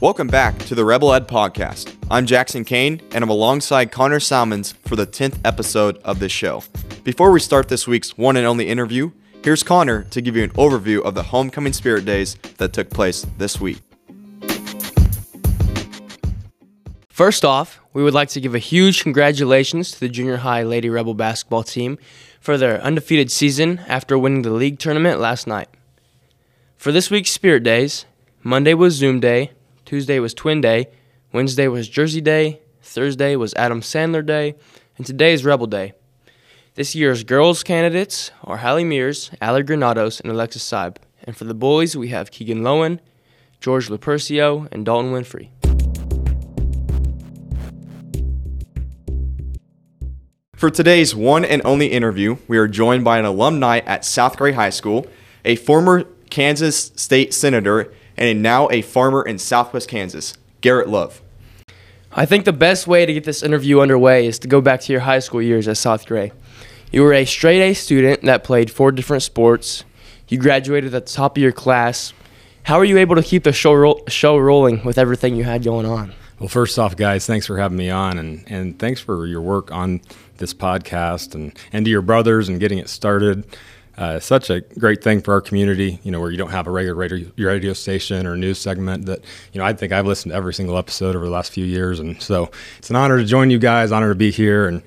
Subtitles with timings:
[0.00, 1.92] Welcome back to the Rebel Ed Podcast.
[2.08, 6.62] I'm Jackson Kane, and I'm alongside Connor Salmons for the 10th episode of this show.
[7.02, 9.10] Before we start this week's one and only interview,
[9.42, 13.26] here's Connor to give you an overview of the Homecoming Spirit Days that took place
[13.38, 13.80] this week.
[17.08, 20.88] First off, we would like to give a huge congratulations to the junior high Lady
[20.88, 21.98] Rebel basketball team
[22.40, 25.68] for their undefeated season after winning the league tournament last night.
[26.76, 28.04] For this week's Spirit Days,
[28.44, 29.50] Monday was Zoom Day,
[29.88, 30.88] Tuesday was Twin Day,
[31.32, 34.54] Wednesday was Jersey Day, Thursday was Adam Sandler Day,
[34.98, 35.94] and today is Rebel Day.
[36.74, 40.98] This year's girls candidates are Hallie Mears, Allie Granados, and Alexis Seib.
[41.24, 43.00] And for the boys, we have Keegan Lowen,
[43.62, 45.48] George Lupercio, and Dalton Winfrey.
[50.54, 54.52] For today's one and only interview, we are joined by an alumni at South Gray
[54.52, 55.06] High School,
[55.46, 61.22] a former Kansas State Senator, and now a farmer in southwest Kansas, Garrett Love.
[62.12, 64.92] I think the best way to get this interview underway is to go back to
[64.92, 66.32] your high school years at South Gray.
[66.90, 69.84] You were a straight A student that played four different sports.
[70.26, 72.12] You graduated at the top of your class.
[72.64, 75.62] How were you able to keep the show, ro- show rolling with everything you had
[75.62, 76.12] going on?
[76.38, 79.72] Well, first off, guys, thanks for having me on, and, and thanks for your work
[79.72, 80.00] on
[80.36, 83.44] this podcast, and, and to your brothers and getting it started.
[83.98, 86.70] Uh, such a great thing for our community, you know, where you don't have a
[86.70, 89.18] regular radio, radio station or news segment that,
[89.52, 91.98] you know, I think I've listened to every single episode over the last few years.
[91.98, 94.68] And so it's an honor to join you guys, honor to be here.
[94.68, 94.84] And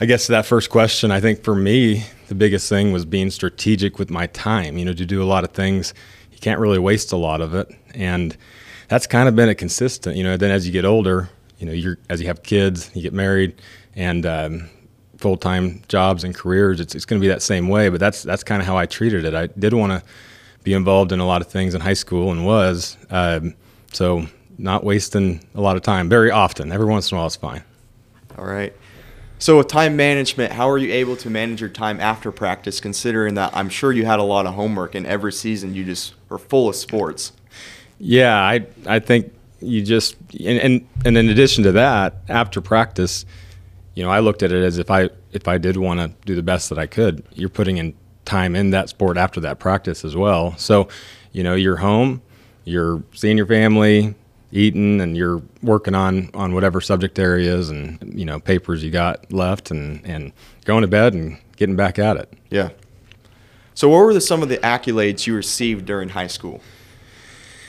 [0.00, 4.00] I guess that first question, I think for me, the biggest thing was being strategic
[4.00, 5.94] with my time, you know, to do a lot of things.
[6.32, 7.70] You can't really waste a lot of it.
[7.94, 8.36] And
[8.88, 11.28] that's kind of been a consistent, you know, then as you get older,
[11.60, 13.62] you know, you're, as you have kids, you get married
[13.94, 14.70] and, um,
[15.20, 17.88] full time jobs and careers, it's, it's going to be that same way.
[17.88, 19.34] But that's that's kind of how I treated it.
[19.34, 20.02] I did want to
[20.64, 23.54] be involved in a lot of things in high school and was um,
[23.92, 24.26] so
[24.58, 26.72] not wasting a lot of time very often.
[26.72, 27.62] Every once in a while, it's fine.
[28.36, 28.74] All right.
[29.38, 32.78] So with time management, how are you able to manage your time after practice?
[32.78, 36.14] Considering that I'm sure you had a lot of homework, and every season you just
[36.28, 37.32] were full of sports.
[37.98, 43.24] Yeah, I I think you just and and, and in addition to that, after practice
[43.94, 46.34] you know, I looked at it as if I if I did want to do
[46.34, 50.04] the best that I could, you're putting in time in that sport after that practice
[50.04, 50.56] as well.
[50.56, 50.88] So,
[51.32, 52.22] you know, you're home,
[52.64, 54.14] you're seeing your family,
[54.52, 59.32] eating, and you're working on on whatever subject areas and you know papers you got
[59.32, 60.32] left, and and
[60.64, 62.32] going to bed and getting back at it.
[62.50, 62.70] Yeah.
[63.74, 66.60] So, what were the, some of the accolades you received during high school?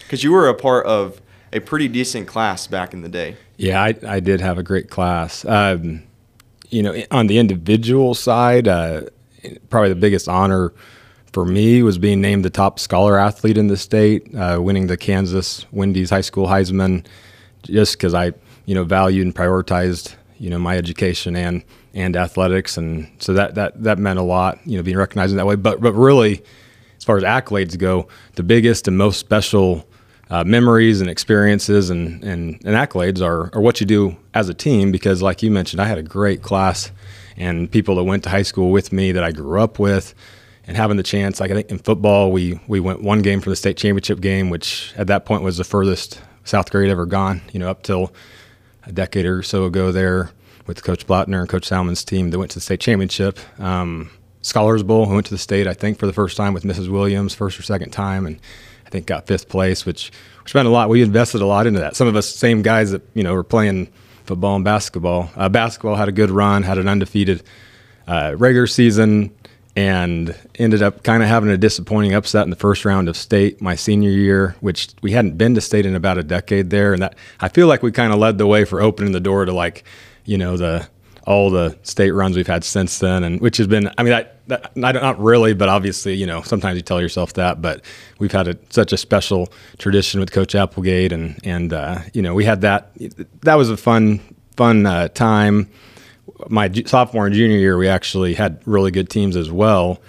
[0.03, 1.21] Because you were a part of
[1.53, 3.37] a pretty decent class back in the day.
[3.57, 5.45] Yeah, I, I did have a great class.
[5.45, 6.03] Um,
[6.71, 9.03] you know, on the individual side, uh,
[9.69, 10.73] probably the biggest honor
[11.33, 14.97] for me was being named the top scholar athlete in the state, uh, winning the
[14.97, 17.05] Kansas Wendy's High School Heisman,
[17.63, 18.33] just because I,
[18.65, 23.55] you know, valued and prioritized, you know, my education and and athletics, and so that
[23.55, 25.55] that that meant a lot, you know, being recognized in that way.
[25.55, 26.41] But but really,
[26.97, 29.85] as far as accolades go, the biggest and most special
[30.31, 34.53] uh, memories and experiences and, and, and accolades are, are what you do as a
[34.53, 36.89] team because like you mentioned i had a great class
[37.35, 40.15] and people that went to high school with me that i grew up with
[40.65, 43.49] and having the chance like i think in football we, we went one game for
[43.49, 47.41] the state championship game which at that point was the furthest South Gray ever gone
[47.51, 48.13] you know up till
[48.85, 50.31] a decade or so ago there
[50.65, 53.37] with coach blattner and coach salmon's team that went to the state championship.
[53.59, 54.09] Um,
[54.41, 56.89] scholars bowl who went to the state i think for the first time with mrs
[56.89, 58.39] williams first or second time and
[58.91, 60.11] think got fifth place, which
[60.43, 60.89] which meant a lot.
[60.89, 61.95] We invested a lot into that.
[61.95, 63.89] Some of us, same guys that you know were playing
[64.25, 65.29] football and basketball.
[65.35, 67.43] Uh, basketball had a good run, had an undefeated
[68.07, 69.35] uh, regular season,
[69.75, 73.61] and ended up kind of having a disappointing upset in the first round of state
[73.61, 77.01] my senior year, which we hadn't been to state in about a decade there, and
[77.01, 79.53] that I feel like we kind of led the way for opening the door to
[79.53, 79.83] like,
[80.25, 80.87] you know, the
[81.27, 84.25] all the state runs we've had since then, and which has been, I mean, I,
[84.51, 87.83] that, not, not really, but obviously, you know, sometimes you tell yourself that, but
[88.19, 92.33] we've had a, such a special tradition with Coach Applegate, and and uh, you know,
[92.33, 92.91] we had that.
[93.41, 94.19] That was a fun
[94.55, 95.69] fun uh, time.
[96.47, 100.01] My sophomore and junior year, we actually had really good teams as well.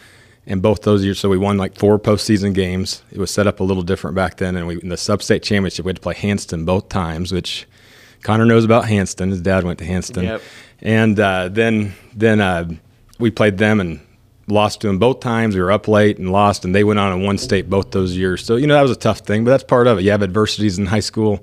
[0.44, 3.02] And both those years, so we won like four postseason games.
[3.12, 5.84] It was set up a little different back then, and we in the sub-state championship
[5.84, 7.66] we had to play Hanston both times, which
[8.22, 9.30] Connor knows about Hanston.
[9.30, 10.24] His dad went to Hanston.
[10.24, 10.42] Yep
[10.82, 12.68] and uh, then then uh,
[13.18, 14.00] we played them and
[14.48, 15.54] lost to them both times.
[15.54, 18.16] We were up late and lost, and they went on in one state both those
[18.16, 18.44] years.
[18.44, 20.02] So you know that was a tough thing, but that's part of it.
[20.02, 21.42] You have adversities in high school,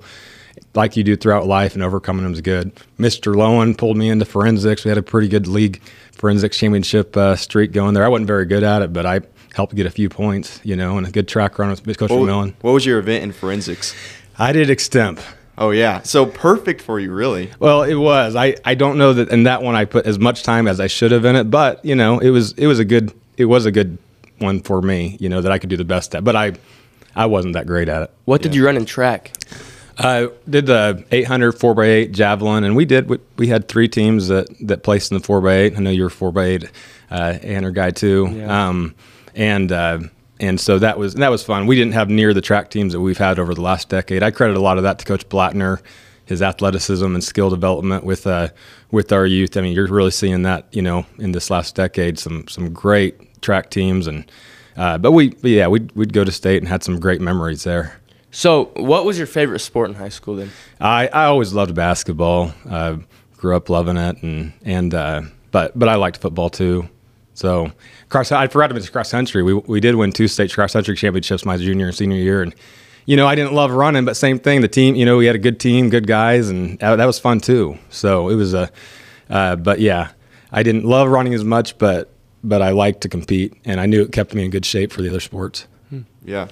[0.74, 2.72] like you do throughout life, and overcoming them is good.
[2.98, 3.34] Mr.
[3.34, 4.84] Lowen pulled me into forensics.
[4.84, 5.80] We had a pretty good league
[6.12, 8.04] forensics championship uh, streak going there.
[8.04, 9.20] I wasn't very good at it, but I
[9.54, 12.20] helped get a few points, you know, and a good track run with Coach what,
[12.20, 12.54] McMillan.
[12.60, 13.94] What was your event in forensics?
[14.38, 15.20] I did extemp.
[15.60, 17.50] Oh yeah, so perfect for you, really.
[17.58, 18.34] Well, it was.
[18.34, 20.86] I, I don't know that in that one I put as much time as I
[20.86, 23.66] should have in it, but you know, it was it was a good it was
[23.66, 23.98] a good
[24.38, 25.18] one for me.
[25.20, 26.54] You know that I could do the best at, but I
[27.14, 28.10] I wasn't that great at it.
[28.24, 29.32] What did you run in track?
[29.98, 33.10] I did the 800 4x8 javelin, and we did.
[33.10, 35.76] We, we had three teams that that placed in the 4x8.
[35.76, 36.70] I know you're a 4x8
[37.10, 38.30] uh, 800 guy too.
[38.32, 38.68] Yeah.
[38.68, 38.94] Um,
[39.34, 39.98] and uh,
[40.40, 41.66] and so that was that was fun.
[41.66, 44.22] We didn't have near the track teams that we've had over the last decade.
[44.22, 45.80] I credit a lot of that to Coach Blattner,
[46.24, 48.48] his athleticism and skill development with uh,
[48.90, 49.56] with our youth.
[49.56, 52.18] I mean, you're really seeing that you know in this last decade.
[52.18, 54.30] Some some great track teams and.
[54.76, 57.64] Uh, but we, but yeah, we'd, we'd go to state and had some great memories
[57.64, 58.00] there.
[58.30, 60.50] So, what was your favorite sport in high school then?
[60.80, 62.54] I, I always loved basketball.
[62.66, 62.98] Uh,
[63.36, 66.88] grew up loving it, and and uh, but but I liked football too.
[67.34, 67.72] So
[68.08, 69.42] cross, I forgot to mention cross country.
[69.42, 72.54] We we did win two state cross country championships my junior and senior year, and
[73.06, 74.60] you know I didn't love running, but same thing.
[74.60, 77.18] The team, you know, we had a good team, good guys, and that, that was
[77.18, 77.78] fun too.
[77.88, 78.70] So it was a,
[79.28, 80.10] uh, but yeah,
[80.52, 82.10] I didn't love running as much, but
[82.42, 85.02] but I liked to compete, and I knew it kept me in good shape for
[85.02, 85.66] the other sports.
[86.24, 86.48] Yeah,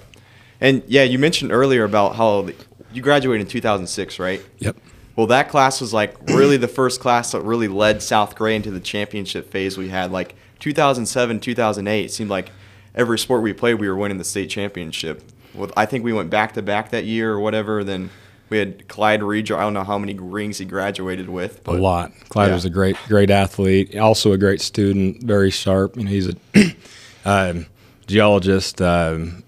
[0.59, 2.49] and yeah, you mentioned earlier about how
[2.91, 4.43] you graduated in 2006, right?
[4.59, 4.77] Yep.
[5.15, 8.71] Well, that class was like really the first class that really led South Gray into
[8.71, 10.11] the championship phase we had.
[10.11, 12.51] Like 2007, 2008, seemed like
[12.95, 15.23] every sport we played, we were winning the state championship.
[15.53, 17.83] Well, I think we went back to back that year or whatever.
[17.83, 18.09] Then
[18.49, 19.57] we had Clyde Reger.
[19.57, 21.67] I don't know how many rings he graduated with.
[21.67, 22.11] A lot.
[22.29, 22.55] Clyde Yeah.
[22.55, 23.97] was a great, great athlete.
[23.97, 25.23] Also a great student.
[25.23, 25.95] Very sharp.
[25.97, 26.35] You know, he's a
[27.25, 27.65] um,
[28.07, 29.43] geologist um,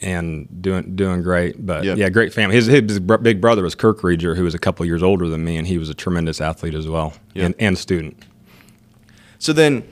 [0.00, 1.64] and doing doing great.
[1.64, 1.98] But Yep.
[1.98, 2.56] yeah, great family.
[2.56, 5.56] His, his big brother was Kirk Reger, who was a couple years older than me,
[5.58, 7.44] and he was a tremendous athlete as well Yep.
[7.46, 8.16] and, and student.
[9.38, 9.82] So then,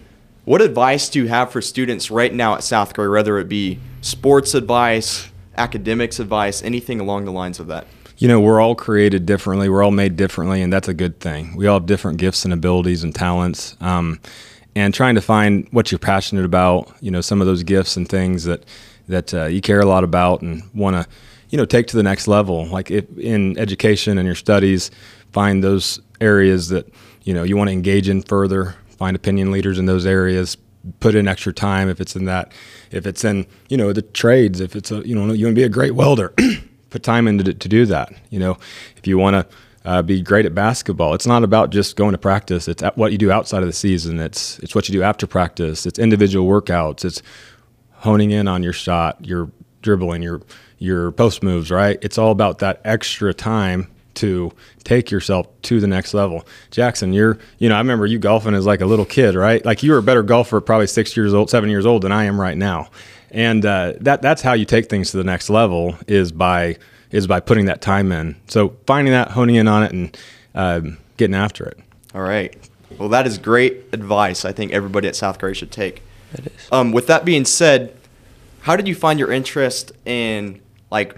[0.51, 3.79] what advice do you have for students right now at South Gray, whether it be
[4.01, 7.87] sports advice, academics advice, anything along the lines of that?
[8.19, 9.69] You know, we're all created differently.
[9.69, 11.55] We're all made differently, and that's a good thing.
[11.55, 13.77] We all have different gifts and abilities and talents.
[13.81, 14.19] Um,
[14.75, 18.09] and trying to find what you're passionate about, you know, some of those gifts and
[18.09, 18.65] things that
[19.07, 21.09] that uh, you care a lot about and want to,
[21.51, 22.67] you know, take to the next level.
[22.67, 24.91] Like if in education and your studies,
[25.31, 26.93] find those areas that
[27.23, 28.75] you know you want to engage in further.
[29.01, 30.59] Find opinion leaders in those areas.
[31.01, 32.53] Put in extra time if it's in that.
[32.91, 34.61] If it's in you know the trades.
[34.61, 36.35] If it's a you know you want to be a great welder.
[36.91, 38.13] put time into to do that.
[38.29, 38.59] You know,
[38.99, 39.57] if you want to
[39.89, 42.69] uh, be great at basketball, it's not about just going to practice.
[42.69, 44.21] It's at what you do outside of the season.
[44.21, 45.87] It's it's what you do after practice.
[45.87, 47.03] It's individual workouts.
[47.03, 47.23] It's
[47.93, 49.51] honing in on your shot, your
[49.81, 50.43] dribbling, your
[50.77, 51.71] your post moves.
[51.71, 51.99] Right.
[52.03, 54.53] It's all about that extra time to
[54.85, 56.47] take yourself to the next level.
[56.71, 59.65] Jackson, you're you know I remember you golfing as like a little kid, right?
[59.65, 62.13] Like you were a better golfer at probably six years old, seven years old than
[62.13, 62.91] I am right now
[63.31, 66.77] and uh, that that's how you take things to the next level is by
[67.11, 68.37] is by putting that time in.
[68.49, 70.17] So finding that, honing in on it, and
[70.55, 71.79] um, getting after it.
[72.15, 72.57] All right.
[72.99, 74.45] Well, that is great advice.
[74.45, 76.03] I think everybody at South Gray should take.
[76.35, 76.69] It is.
[76.71, 77.97] Um, with that being said,
[78.61, 80.61] how did you find your interest in
[80.91, 81.17] like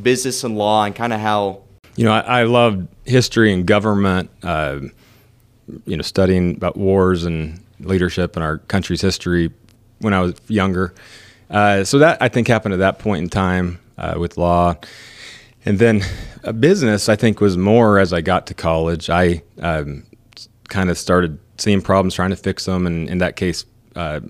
[0.00, 1.62] business and law and kind of how?
[1.96, 4.30] You know, I, I loved history and government.
[4.42, 4.80] Uh,
[5.84, 9.50] you know, studying about wars and leadership in our country's history
[9.98, 10.94] when I was younger.
[11.50, 14.76] Uh, so that I think happened at that point in time uh, with law,
[15.64, 16.02] and then
[16.44, 17.08] uh, business.
[17.08, 19.10] I think was more as I got to college.
[19.10, 20.04] I um,
[20.68, 24.20] kind of started seeing problems, trying to fix them, and in that case, uh,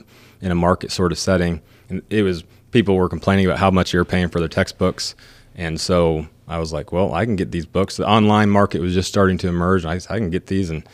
[0.41, 3.93] in a market sort of setting, and it was people were complaining about how much
[3.93, 5.15] they were paying for their textbooks,
[5.57, 7.97] and so I was like, well, I can get these books.
[7.97, 9.85] The online market was just starting to emerge.
[9.85, 10.87] I, I can get these, and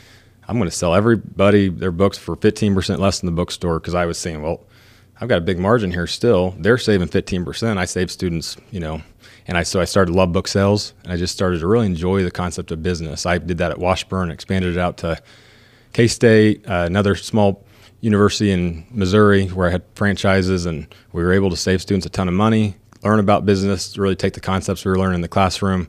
[0.48, 4.06] I'm going to sell everybody their books for 15% less than the bookstore because I
[4.06, 4.64] was saying, well,
[5.20, 6.54] I've got a big margin here still.
[6.58, 7.76] They're saving 15%.
[7.76, 9.02] I save students, you know,
[9.46, 12.22] and I so I started love book sales, and I just started to really enjoy
[12.22, 13.26] the concept of business.
[13.26, 15.20] I did that at Washburn, expanded it out to
[15.92, 17.64] K State, uh, another small
[18.00, 22.10] university in Missouri where I had franchises, and we were able to save students a
[22.10, 25.28] ton of money, learn about business, really take the concepts we were learning in the
[25.28, 25.88] classroom,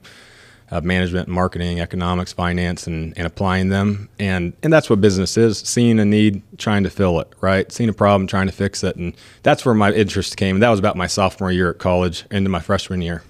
[0.71, 4.09] uh, management, marketing, economics, finance, and, and applying them.
[4.19, 7.31] And and that's what business is: seeing a need, trying to fill it.
[7.41, 10.59] Right, seeing a problem, trying to fix it, and that's where my interest came.
[10.59, 13.23] That was about my sophomore year at college, into my freshman year.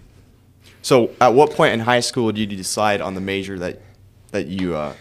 [0.82, 3.82] So, at what point in high school did you decide on the major that
[4.32, 4.94] that you uh,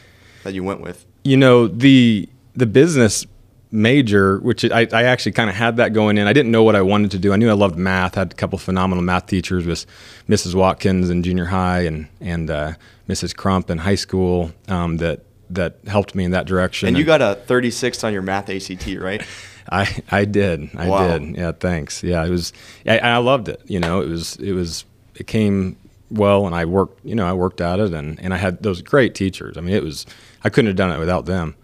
[0.45, 1.07] that you went with?
[1.25, 3.27] you know the the business
[3.73, 6.77] major which i, I actually kind of had that going in i didn't know what
[6.77, 9.27] i wanted to do i knew i loved math I had a couple phenomenal math
[9.27, 9.87] teachers with
[10.29, 12.73] mrs watkins in junior high and and uh,
[13.09, 17.05] mrs crump in high school um, that that helped me in that direction And you
[17.05, 19.23] got a 36 on your math ACT, right?
[19.71, 20.71] I I did.
[20.77, 21.19] I Wow.
[21.19, 21.37] did.
[21.37, 22.03] Yeah, thanks.
[22.03, 22.53] Yeah, it was
[22.87, 23.61] I, I loved it.
[23.67, 25.77] You know, it was it was it came
[26.11, 28.81] well, and I worked, you know, I worked at it, and, and I had those
[28.83, 29.57] great teachers.
[29.57, 30.05] I mean, it was
[30.43, 31.55] I couldn't have done it without them.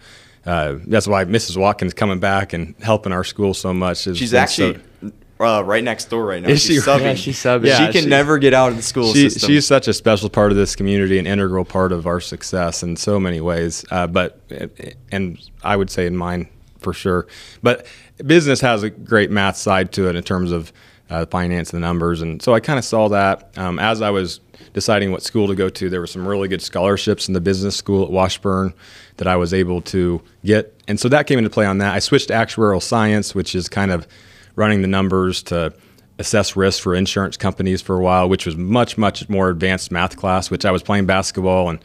[0.49, 1.59] Uh, that's why Mrs.
[1.59, 4.07] Watkins coming back and helping our school so much.
[4.07, 6.49] Is, She's actually so, uh, right next door right now.
[6.49, 7.01] Is she's she- subbing.
[7.03, 7.77] Yeah, she's subbing.
[7.77, 9.47] she can she- never get out of the school she, system.
[9.47, 12.97] she's such a special part of this community, an integral part of our success in
[12.97, 13.85] so many ways.
[13.91, 14.41] Uh, but
[15.13, 16.49] and I would say in mine
[16.81, 17.27] for sure.
[17.63, 17.87] But
[18.25, 20.73] business has a great math side to it in terms of
[21.11, 24.09] uh, finance and the numbers, and so I kind of saw that um, as I
[24.11, 24.41] was
[24.73, 25.91] deciding what school to go to.
[25.91, 28.75] There were some really good scholarships in the business school at Washburn
[29.17, 31.95] that I was able to get, and so that came into play on that.
[31.95, 34.07] I switched to actuarial science, which is kind of
[34.57, 35.73] running the numbers to
[36.19, 40.17] assess risk for insurance companies for a while, which was much, much more advanced math
[40.17, 41.79] class, which I was playing basketball and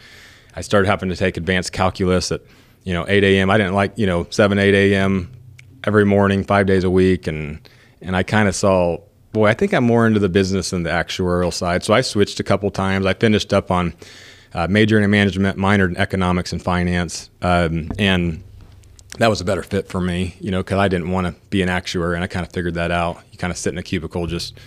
[0.56, 2.42] I started having to take advanced calculus at,
[2.84, 3.50] you know, 8 a.m.
[3.50, 5.32] I didn't like, you know, 7, 8 a.m.
[5.84, 7.28] every morning, five days a week.
[7.28, 7.68] And,
[8.02, 8.98] and I kind of saw,
[9.34, 11.84] boy, I think I'm more into the business than the actuarial side.
[11.84, 13.06] So I switched a couple times.
[13.06, 13.94] I finished up on
[14.54, 17.30] uh, majoring in management, minored in economics and finance.
[17.42, 18.44] Um, and
[19.18, 21.62] that was a better fit for me, you know, because I didn't want to be
[21.62, 23.22] an actuary, and I kind of figured that out.
[23.32, 24.58] You kind of sit in a cubicle just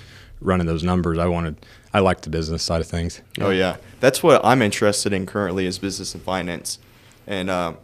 [0.40, 1.18] running those numbers.
[1.18, 3.22] I wanted, I liked the business side of things.
[3.40, 6.78] Oh yeah, that's what I'm interested in currently is business and finance,
[7.26, 7.74] and uh,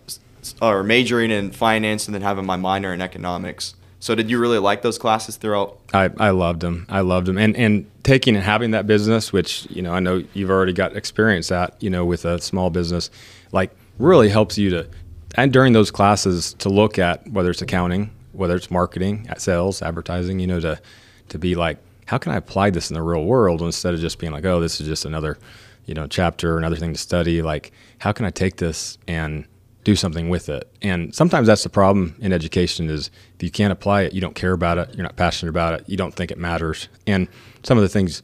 [0.61, 3.75] or majoring in finance and then having my minor in economics.
[4.03, 5.79] So did you really like those classes throughout?
[5.95, 6.87] I, I loved them.
[6.89, 10.25] I loved them, and and taking and having that business, which you know I know
[10.35, 13.11] you've already got experience at, you know, with a small business,
[13.53, 14.89] like really helps you to,
[15.37, 19.83] and during those classes to look at whether it's accounting, whether it's marketing, at sales,
[19.83, 20.81] advertising, you know, to
[21.29, 24.19] to be like, how can I apply this in the real world instead of just
[24.19, 25.39] being like, oh, this is just another,
[25.87, 27.41] you know, chapter, or another thing to study.
[27.41, 29.47] Like, how can I take this and
[29.85, 30.71] do something with it.
[30.81, 34.35] And sometimes that's the problem in education is if you can't apply it, you don't
[34.35, 36.89] care about it, you're not passionate about it, you don't think it matters.
[37.07, 37.29] And
[37.63, 38.23] some of the things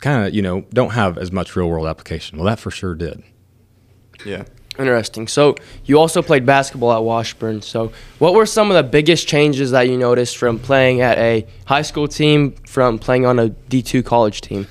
[0.00, 2.38] kind of, you know, don't have as much real world application.
[2.38, 3.22] Well, that for sure did.
[4.24, 4.44] Yeah.
[4.78, 5.28] Interesting.
[5.28, 5.54] So
[5.84, 7.60] you also played basketball at Washburn.
[7.60, 11.46] So what were some of the biggest changes that you noticed from playing at a
[11.66, 14.66] high school team from playing on a D2 college team?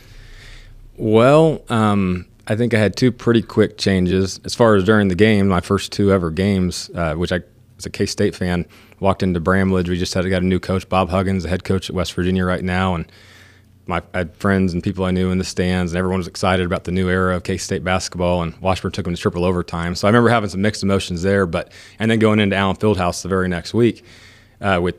[0.97, 5.15] Well, um, I think I had two pretty quick changes as far as during the
[5.15, 5.47] game.
[5.47, 7.41] My first two ever games, uh, which I
[7.75, 8.65] was a K State fan,
[8.99, 9.89] walked into Bramlage.
[9.89, 12.43] We just had got a new coach, Bob Huggins, the head coach at West Virginia
[12.45, 13.11] right now, and
[13.85, 16.65] my I had friends and people I knew in the stands, and everyone was excited
[16.65, 18.41] about the new era of K State basketball.
[18.41, 21.45] And Washburn took them to triple overtime, so I remember having some mixed emotions there.
[21.45, 24.03] But and then going into Allen Fieldhouse the very next week
[24.59, 24.95] uh, with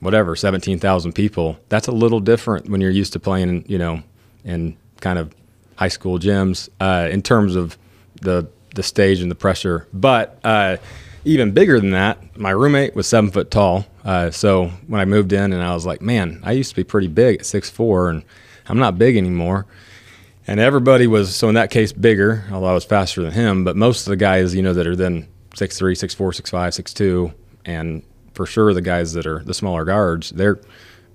[0.00, 1.58] whatever seventeen thousand people.
[1.68, 4.02] That's a little different when you're used to playing, you know,
[4.44, 5.34] in kind of
[5.76, 7.78] high school gyms uh, in terms of
[8.20, 9.86] the the stage and the pressure.
[9.92, 10.76] But uh,
[11.24, 13.86] even bigger than that, my roommate was seven foot tall.
[14.04, 16.84] Uh, so when I moved in, and I was like, man, I used to be
[16.84, 18.22] pretty big at six four, and
[18.68, 19.66] I'm not big anymore.
[20.46, 23.64] And everybody was so in that case bigger, although I was faster than him.
[23.64, 26.50] But most of the guys, you know, that are then six three, six four, six
[26.50, 27.32] five, six two,
[27.64, 28.02] and
[28.34, 30.60] for sure the guys that are the smaller guards, they're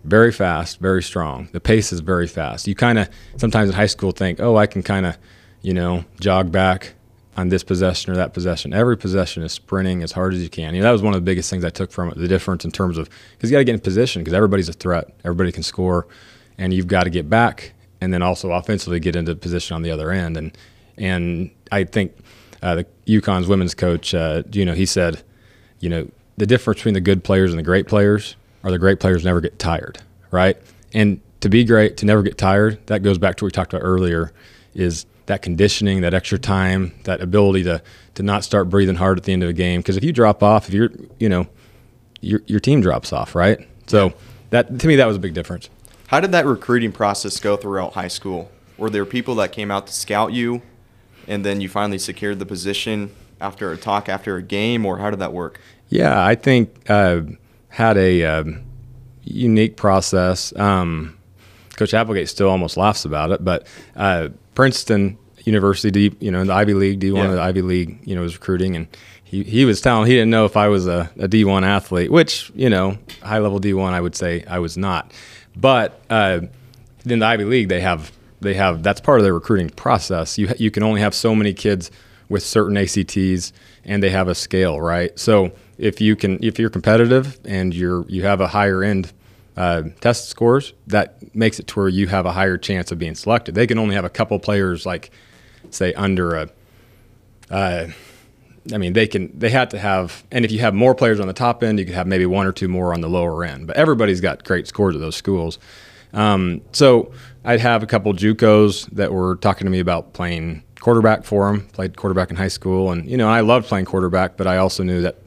[0.03, 1.50] very fast, very strong.
[1.51, 2.67] The pace is very fast.
[2.67, 5.17] You kind of sometimes in high school think, oh, I can kind of,
[5.62, 6.93] you know, jog back
[7.38, 8.74] on this possession or that possession.
[8.74, 10.74] Every possession is sprinting as hard as you can.
[10.74, 12.17] You know, that was one of the biggest things I took from it.
[12.17, 14.74] The difference in terms of because you got to get in position because everybody's a
[14.74, 15.10] threat.
[15.24, 16.08] Everybody can score,
[16.58, 19.91] and you've got to get back and then also offensively get into position on the
[19.91, 20.36] other end.
[20.36, 20.58] And
[20.98, 22.13] and I think
[22.62, 25.24] uh, the UConn's women's coach, uh, you know, he said,
[25.79, 29.00] you know, the difference between the good players and the great players are the great
[29.00, 30.00] players never get tired,
[30.32, 30.58] right?
[30.94, 33.74] And to be great, to never get tired, that goes back to what we talked
[33.74, 34.32] about earlier,
[34.74, 37.82] is that conditioning, that extra time, that ability to
[38.15, 39.80] to not start breathing hard at the end of a game.
[39.80, 41.48] Because if you drop off, if you're, you know,
[42.20, 43.68] your your team drops off, right?
[43.88, 44.13] So
[44.50, 45.70] that to me that was a big difference.
[46.08, 48.51] How did that recruiting process go throughout high school?
[48.77, 50.62] Were there people that came out to scout you,
[51.27, 55.10] and then you finally secured the position after a talk after a game, or how
[55.10, 55.62] did that work?
[55.89, 57.22] Yeah, I think uh,
[57.72, 58.63] had a um,
[59.24, 60.56] unique process.
[60.58, 61.18] Um,
[61.78, 66.48] Coach Applegate still almost laughs about it, but uh, Princeton University, D, you know, in
[66.48, 67.30] the Ivy League, D one Yeah.
[67.30, 68.88] of the Ivy League, you know, was recruiting, and
[69.24, 72.12] he, he was telling he didn't know if I was a, a D one athlete,
[72.12, 75.12] which you know, high level D one, I would say I was not,
[75.56, 76.42] but uh,
[77.06, 78.12] in the Ivy League, they have
[78.42, 80.38] they have that's part of their recruiting process.
[80.38, 81.90] You you can only have so many kids
[82.30, 83.51] with certain ACTs,
[83.86, 85.18] and they have a scale, right?
[85.18, 85.51] So
[85.82, 89.12] if you can if you're competitive and you're you have a higher end
[89.58, 93.16] uh, test scores, that makes it to where you have a higher chance of being
[93.16, 93.56] selected.
[93.56, 95.12] They can only have a couple players like
[95.72, 96.50] say under a.
[97.50, 97.88] Uh,
[98.72, 99.38] I mean, they can.
[99.38, 101.86] They had to have, and if you have more players on the top end, you
[101.86, 103.66] could have maybe one or two more on the lower end.
[103.66, 105.58] But everybody's got great scores at those schools.
[106.14, 107.12] Um, so
[107.44, 111.68] I'd have a couple JUCOs that were talking to me about playing quarterback for them.
[111.70, 114.84] Played quarterback in high school, and you know I loved playing quarterback, but I also
[114.84, 115.18] knew that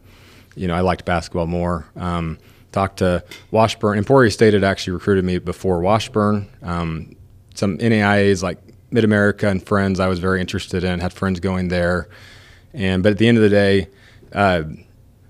[0.57, 1.87] you know I liked basketball more.
[1.97, 2.39] Um,
[2.73, 3.99] talked to Washburn.
[3.99, 6.49] Emporia State had actually recruited me before Washburn.
[6.63, 7.17] Um,
[7.55, 8.59] some NAIAs like
[8.91, 11.01] Mid America and Friends, I was very interested in.
[11.01, 12.09] Had friends going there,
[12.73, 13.89] and but at the end of the day,
[14.33, 14.65] uh,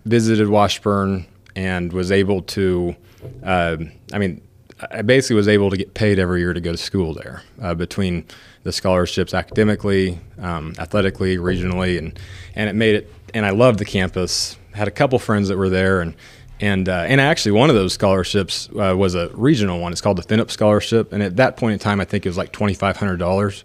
[0.05, 2.97] visited Washburn and was able to.
[3.43, 3.77] Uh,
[4.13, 4.43] I mean,
[4.91, 7.75] I basically was able to get paid every year to go to school there uh,
[7.75, 8.27] between
[8.65, 12.19] the scholarships academically, um, athletically, regionally, and
[12.55, 13.13] and it made it.
[13.33, 14.57] And I loved the campus.
[14.75, 16.15] Had a couple friends that were there, and
[16.61, 19.93] and uh, and actually one of those scholarships uh, was a regional one.
[19.93, 22.37] It's called the FinUp Scholarship, and at that point in time, I think it was
[22.37, 23.65] like twenty five hundred dollars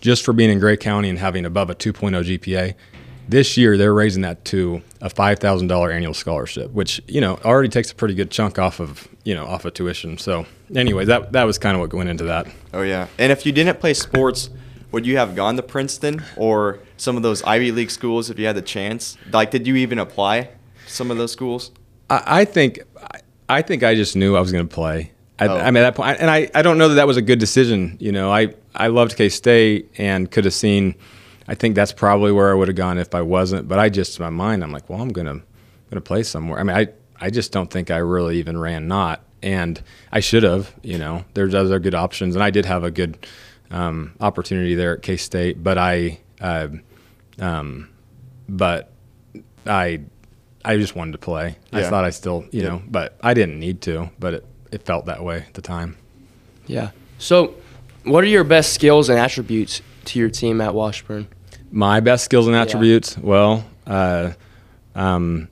[0.00, 2.74] just for being in Gray County and having above a 2.0 GPA.
[3.28, 7.40] This year, they're raising that to a five thousand dollar annual scholarship, which you know
[7.44, 10.16] already takes a pretty good chunk off of you know off of tuition.
[10.16, 12.46] So, anyway, that that was kind of what went into that.
[12.72, 14.48] Oh yeah, and if you didn't play sports,
[14.96, 18.46] would you have gone to Princeton or some of those Ivy League schools if you
[18.46, 19.18] had the chance?
[19.30, 20.48] Like, did you even apply to
[20.86, 21.70] some of those schools?
[22.08, 22.80] I, I think
[23.46, 25.12] I think I just knew I was going to play.
[25.38, 25.58] I, Oh.
[25.58, 27.38] I mean, at that point, and I, I don't know that that was a good
[27.38, 27.98] decision.
[28.00, 30.94] You know, I, I loved K State and could have seen.
[31.46, 33.68] I think that's probably where I would have gone if I wasn't.
[33.68, 35.42] But I just in my mind, I'm like, well, I'm gonna
[35.90, 36.58] gonna play somewhere.
[36.58, 36.86] I mean, I
[37.20, 39.78] I just don't think I really even ran not, and
[40.10, 40.74] I should have.
[40.82, 43.26] You know, there's other good options, and I did have a good
[43.70, 46.68] um, opportunity there at K State, but I, uh,
[47.38, 47.88] um,
[48.48, 48.92] but
[49.66, 50.00] I
[50.64, 51.56] I just wanted to play.
[51.72, 52.70] I thought I still, you Yep.
[52.70, 55.96] know, but I didn't need to, but it, it felt that way at the time.
[56.66, 56.90] Yeah.
[57.18, 57.54] So,
[58.04, 61.28] what are your best skills and attributes to your team at Washburn?
[61.70, 64.32] My best skills and attributes, well, uh,
[64.96, 65.48] um,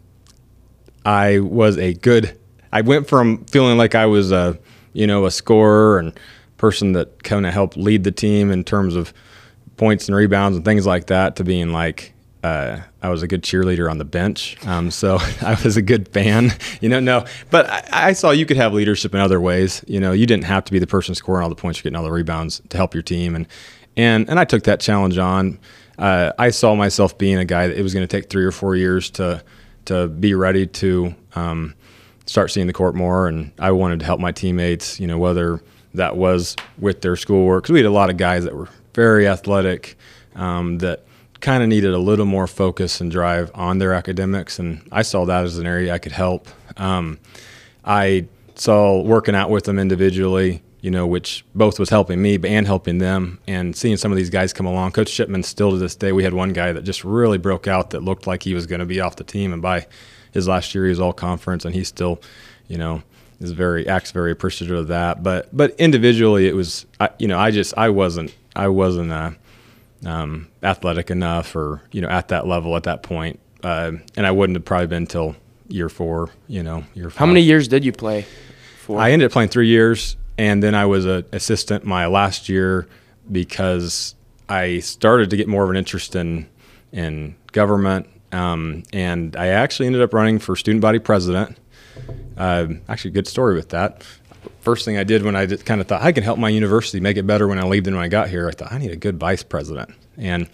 [1.04, 2.38] I was a good.
[2.72, 4.58] I went from feeling like I was a,
[4.92, 6.12] you know, a scorer and
[6.56, 9.12] person that kind of helped lead the team in terms of
[9.76, 13.42] points and rebounds and things like that to being like uh, I was a good
[13.42, 14.58] cheerleader on the bench.
[14.66, 17.00] Um, so I was a good fan, you know.
[17.00, 19.82] No, but I, I saw you could have leadership in other ways.
[19.88, 21.96] You know, you didn't have to be the person scoring all the points, you're getting
[21.96, 23.46] all the rebounds to help your team, and
[23.96, 25.58] and and I took that challenge on.
[25.98, 28.52] Uh, I saw myself being a guy that it was going to take three or
[28.52, 29.42] four years to
[29.86, 31.74] to be ready to um,
[32.26, 35.00] start seeing the court more, and I wanted to help my teammates.
[35.00, 35.62] You know, whether
[35.94, 39.26] that was with their schoolwork, because we had a lot of guys that were very
[39.26, 39.96] athletic,
[40.34, 41.04] um, that
[41.40, 45.24] kind of needed a little more focus and drive on their academics, and I saw
[45.26, 46.48] that as an area I could help.
[46.76, 47.18] Um,
[47.84, 52.66] I saw working out with them individually, you know, which both was helping me and
[52.66, 54.92] helping them, and seeing some of these guys come along.
[54.92, 57.90] Coach Shipman still to this day, we had one guy that just really broke out
[57.90, 59.86] that looked like he was going to be off the team, and by
[60.32, 62.20] his last year he was all conference, and he still,
[62.68, 63.02] you know,
[63.40, 65.22] is very acts very appreciative of that.
[65.22, 69.30] But but individually, it was, I, you know, I just I wasn't I wasn't uh,
[70.04, 74.30] um, athletic enough, or you know, at that level at that point, uh, and I
[74.30, 75.36] wouldn't have probably been till
[75.68, 77.10] year four, you know, year.
[77.10, 78.26] How many years did you play
[78.78, 78.98] for?
[78.98, 82.86] I ended up playing three years, and then I was an assistant my last year
[83.30, 84.14] because
[84.48, 86.48] I started to get more of an interest in
[86.92, 91.58] in government, um, and I actually ended up running for student body president.
[92.36, 94.04] Uh, actually, good story with that.
[94.60, 97.16] First thing I did when I kind of thought I can help my university make
[97.16, 98.96] it better when I leave than when I got here, I thought I need a
[98.96, 100.48] good vice president, and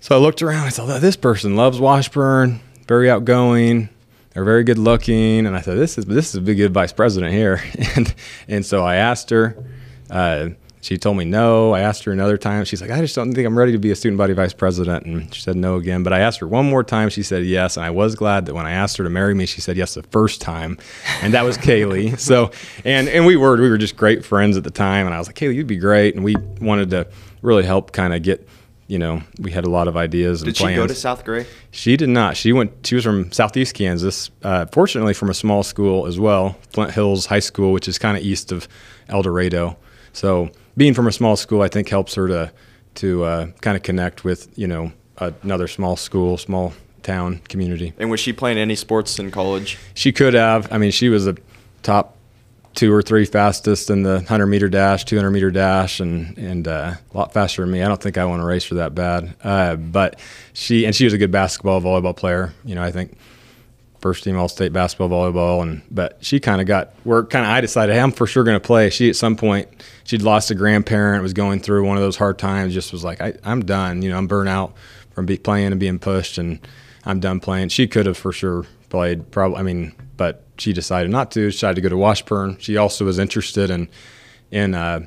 [0.00, 0.66] so I looked around.
[0.66, 3.88] I thought "Oh, this person loves Washburn, very outgoing.
[4.30, 7.32] They're very good looking, and I thought this is this is a good vice president
[7.32, 7.62] here,
[7.96, 8.14] and
[8.48, 9.56] and so I asked her.
[10.10, 10.50] Uh,
[10.86, 11.72] she told me no.
[11.72, 12.64] I asked her another time.
[12.64, 15.04] She's like, I just don't think I'm ready to be a student body vice president,
[15.04, 16.04] and she said no again.
[16.04, 17.08] But I asked her one more time.
[17.08, 19.46] She said yes, and I was glad that when I asked her to marry me,
[19.46, 20.78] she said yes the first time,
[21.22, 22.16] and that was Kaylee.
[22.26, 22.50] So
[22.84, 25.26] and and we were we were just great friends at the time, and I was
[25.26, 27.08] like, Kaylee, you'd be great, and we wanted to
[27.42, 28.48] really help kind of get.
[28.88, 30.76] You know, we had a lot of ideas and Did she plans.
[30.78, 31.44] go to South Gray?
[31.72, 32.36] She did not.
[32.36, 32.86] She went.
[32.86, 34.30] She was from Southeast Kansas.
[34.44, 38.16] Uh, fortunately, from a small school as well, Flint Hills High School, which is kind
[38.16, 38.68] of east of
[39.08, 39.76] El Dorado.
[40.12, 42.52] So, being from a small school, I think helps her to
[42.96, 47.92] to uh, kind of connect with you know another small school, small town community.
[47.98, 49.78] And was she playing any sports in college?
[49.94, 50.70] She could have.
[50.72, 51.36] I mean, she was a
[51.82, 52.16] top
[52.74, 56.94] two or three fastest in the 100 meter dash, 200 meter dash, and and uh,
[57.12, 57.82] a lot faster than me.
[57.82, 59.34] I don't think I want to race her that bad.
[59.42, 60.20] Uh, but
[60.52, 62.52] she and she was a good basketball, volleyball player.
[62.64, 63.16] You know, I think
[64.00, 67.50] first team all state basketball, volleyball, and but she kind of got where kind of
[67.50, 68.90] I decided hey, I'm for sure going to play.
[68.90, 69.68] She at some point
[70.06, 72.72] she'd lost a grandparent, was going through one of those hard times.
[72.72, 74.00] Just was like I, I'm done.
[74.00, 74.74] You know, I'm burnt out
[75.10, 76.66] from be, playing and being pushed, and
[77.04, 77.68] I'm done playing.
[77.68, 79.30] She could have for sure played.
[79.30, 81.50] Probably, I mean, but she decided not to.
[81.50, 82.56] She decided to go to Washburn.
[82.58, 83.88] She also was interested in
[84.50, 85.00] in uh,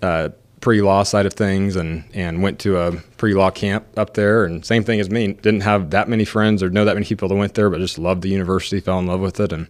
[0.00, 0.30] uh,
[0.60, 4.84] pre-law side of things, and and went to a pre-law camp up there, and same
[4.84, 5.28] thing as me.
[5.28, 7.98] Didn't have that many friends or know that many people that went there, but just
[7.98, 9.66] loved the university, fell in love with it, and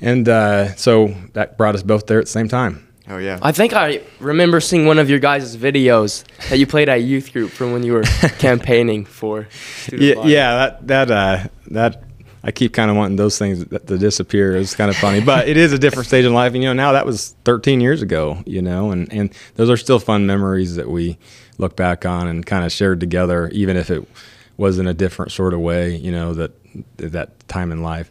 [0.00, 2.86] and uh, so that brought us both there at the same time.
[3.10, 3.40] Oh yeah.
[3.42, 7.32] I think I remember seeing one of your guys' videos that you played at youth
[7.32, 8.02] group from when you were
[8.38, 9.48] campaigning for.
[9.92, 10.30] Yeah, body.
[10.30, 12.04] yeah, that that uh, that
[12.44, 14.54] I keep kind of wanting those things to, to disappear.
[14.54, 16.54] It's kind of funny, but it is a different stage in life.
[16.54, 18.42] And you know, now that was 13 years ago.
[18.46, 21.18] You know, and and those are still fun memories that we
[21.58, 24.08] look back on and kind of shared together, even if it
[24.56, 25.96] was in a different sort of way.
[25.96, 26.52] You know, that
[26.98, 28.08] that time in life.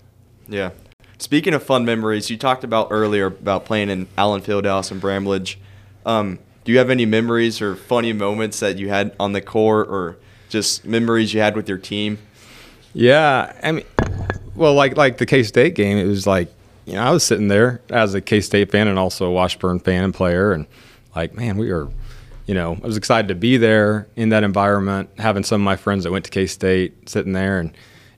[0.49, 0.71] Yeah.
[1.19, 5.59] Speaking of fun memories, you talked about earlier about playing in Allen Fieldhouse and Bramlage.
[6.05, 9.89] Um, do you have any memories or funny moments that you had on the court,
[9.89, 12.19] or just memories you had with your team?
[12.93, 13.85] Yeah, I mean,
[14.55, 16.53] well, like like the K State game, it was like
[16.85, 19.79] you know I was sitting there as a K State fan and also a Washburn
[19.79, 20.67] fan and player, and
[21.17, 21.89] like man, we were,
[22.45, 25.75] you know, I was excited to be there in that environment, having some of my
[25.75, 27.73] friends that went to K State sitting there, and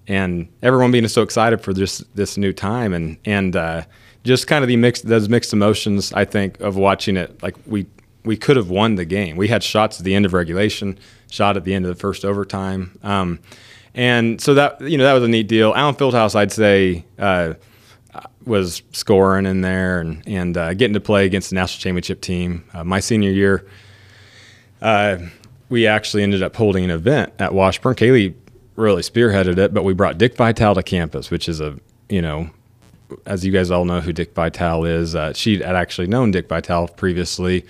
[0.07, 3.83] and everyone being so excited for this this new time, and and uh,
[4.23, 6.13] just kind of the mixed those mixed emotions.
[6.13, 7.85] I think of watching it, like we
[8.23, 9.37] we could have won the game.
[9.37, 10.97] We had shots at the end of regulation,
[11.29, 12.97] shot at the end of the first overtime.
[13.03, 13.39] Um,
[13.93, 15.73] and so that you know that was a neat deal.
[15.75, 17.55] Allen Fieldhouse, I'd say, uh,
[18.45, 22.63] was scoring in there and and uh, getting to play against the national championship team.
[22.73, 23.67] Uh, my senior year,
[24.81, 25.17] uh,
[25.69, 27.95] we actually ended up holding an event at Washburn.
[27.95, 28.33] Kaylee
[28.75, 31.77] really spearheaded it, but we brought Dick Vitale to campus, which is a
[32.10, 32.49] you know,
[33.25, 35.15] as you guys all know who Dick Vitale is.
[35.15, 37.65] Uh, she had actually known Dick Vitale previously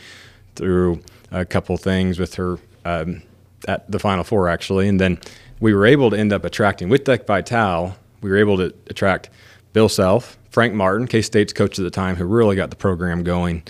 [0.56, 3.22] through a couple things with her um,
[3.68, 5.20] at the Final Four actually, and then
[5.60, 7.96] we were able to end up attracting with Dick Vitale.
[8.22, 9.30] We were able to attract
[9.74, 13.24] Bill Self, Frank Martin, K State's coach at the time, who really got the program
[13.24, 13.64] going,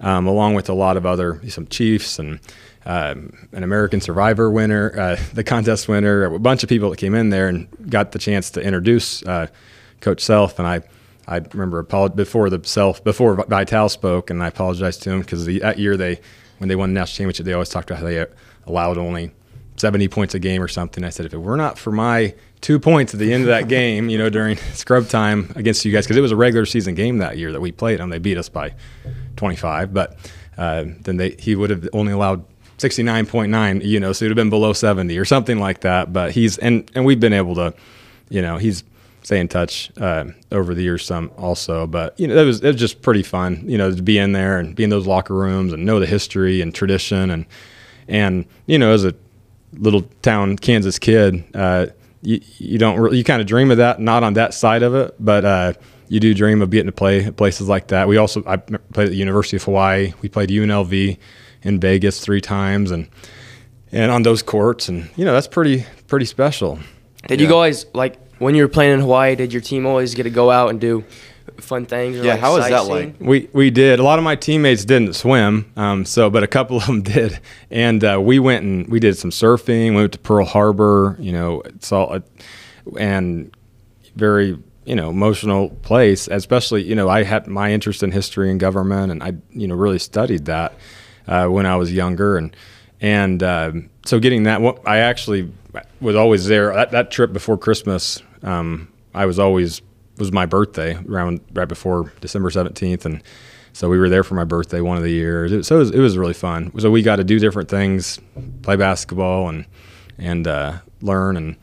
[0.00, 2.40] um, along with a lot of other some Chiefs and
[2.86, 7.14] um, an American Survivor winner, uh, the contest winner, a bunch of people that came
[7.14, 9.48] in there and got the chance to introduce uh,
[10.00, 10.58] Coach Self.
[10.58, 10.82] And I,
[11.26, 15.78] I remember before the Self before Vitale spoke, and I apologized to him because that
[15.78, 16.20] year they
[16.58, 18.24] when they won the national championship, they always talked about how they
[18.66, 19.32] allowed only
[19.76, 21.04] 70 points a game or something.
[21.04, 23.68] I said, if it were not for my two points at the end of that
[23.68, 26.94] game, you know, during scrub time against you guys, because it was a regular season
[26.94, 28.10] game that year that we played them.
[28.10, 28.74] They beat us by
[29.36, 30.16] 25, but
[30.56, 32.44] uh, then they he would have only allowed
[32.78, 36.12] 69.9, you know, so it would have been below 70 or something like that.
[36.12, 37.74] But he's, and, and we've been able to,
[38.28, 38.84] you know, he's,
[39.22, 42.68] stay in touch uh, over the years some also but you know it was it
[42.68, 45.34] was just pretty fun you know to be in there and be in those locker
[45.34, 47.44] rooms and know the history and tradition and
[48.06, 49.12] and you know as a
[49.78, 51.86] little town Kansas kid, uh,
[52.22, 54.94] you, you don't really, you kind of dream of that, not on that side of
[54.94, 55.72] it, but uh,
[56.08, 58.08] you do dream of getting to play places like that.
[58.08, 60.12] We also I played at the University of Hawaii.
[60.22, 61.18] We played UNLV
[61.62, 63.08] in Vegas three times, and
[63.92, 66.78] and on those courts, and you know that's pretty pretty special.
[67.26, 69.34] Did you guys like when you were playing in Hawaii?
[69.36, 71.04] Did your team always get to go out and do
[71.58, 72.18] fun things?
[72.18, 73.14] Or, Yeah, like, how was that like?
[73.18, 73.98] We we did.
[73.98, 77.40] A lot of my teammates didn't swim, um, so but a couple of them did,
[77.70, 79.90] and uh, we went and we did some surfing.
[79.90, 82.18] We went to Pearl Harbor, you know, saw,
[82.98, 83.54] and
[84.14, 86.28] very you know emotional place.
[86.28, 89.74] Especially you know I had my interest in history and government, and I you know
[89.74, 90.74] really studied that
[91.26, 92.56] uh, when I was younger, and
[93.00, 95.52] and um, so getting that, I actually
[96.00, 96.72] was always there.
[96.74, 99.82] That, that trip before Christmas, um, I was always
[100.18, 103.22] was my birthday around right before December seventeenth, and
[103.72, 105.52] so we were there for my birthday one of the years.
[105.52, 106.72] It, so it was, it was really fun.
[106.78, 108.18] So we got to do different things,
[108.62, 109.66] play basketball, and
[110.18, 111.56] and uh, learn and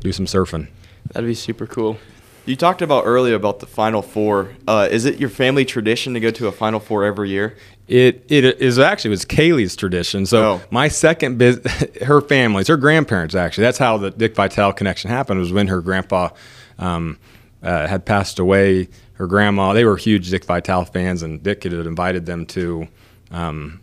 [0.00, 0.68] do some surfing.
[1.12, 1.98] That'd be super cool.
[2.46, 4.50] You talked about earlier about the Final Four.
[4.68, 7.56] Uh, is it your family tradition to go to a Final Four every year?
[7.86, 10.24] It it is actually it was Kaylee's tradition.
[10.26, 10.62] So Oh.
[10.70, 11.60] my second biz,
[12.02, 13.62] her family's her grandparents actually.
[13.64, 15.38] That's how the Dick Vitale connection happened.
[15.40, 16.30] Was when her grandpa
[16.78, 17.18] um,
[17.62, 18.88] uh, had passed away.
[19.14, 22.88] Her grandma, they were huge Dick Vitale fans, and Dick had invited them to
[23.30, 23.80] um,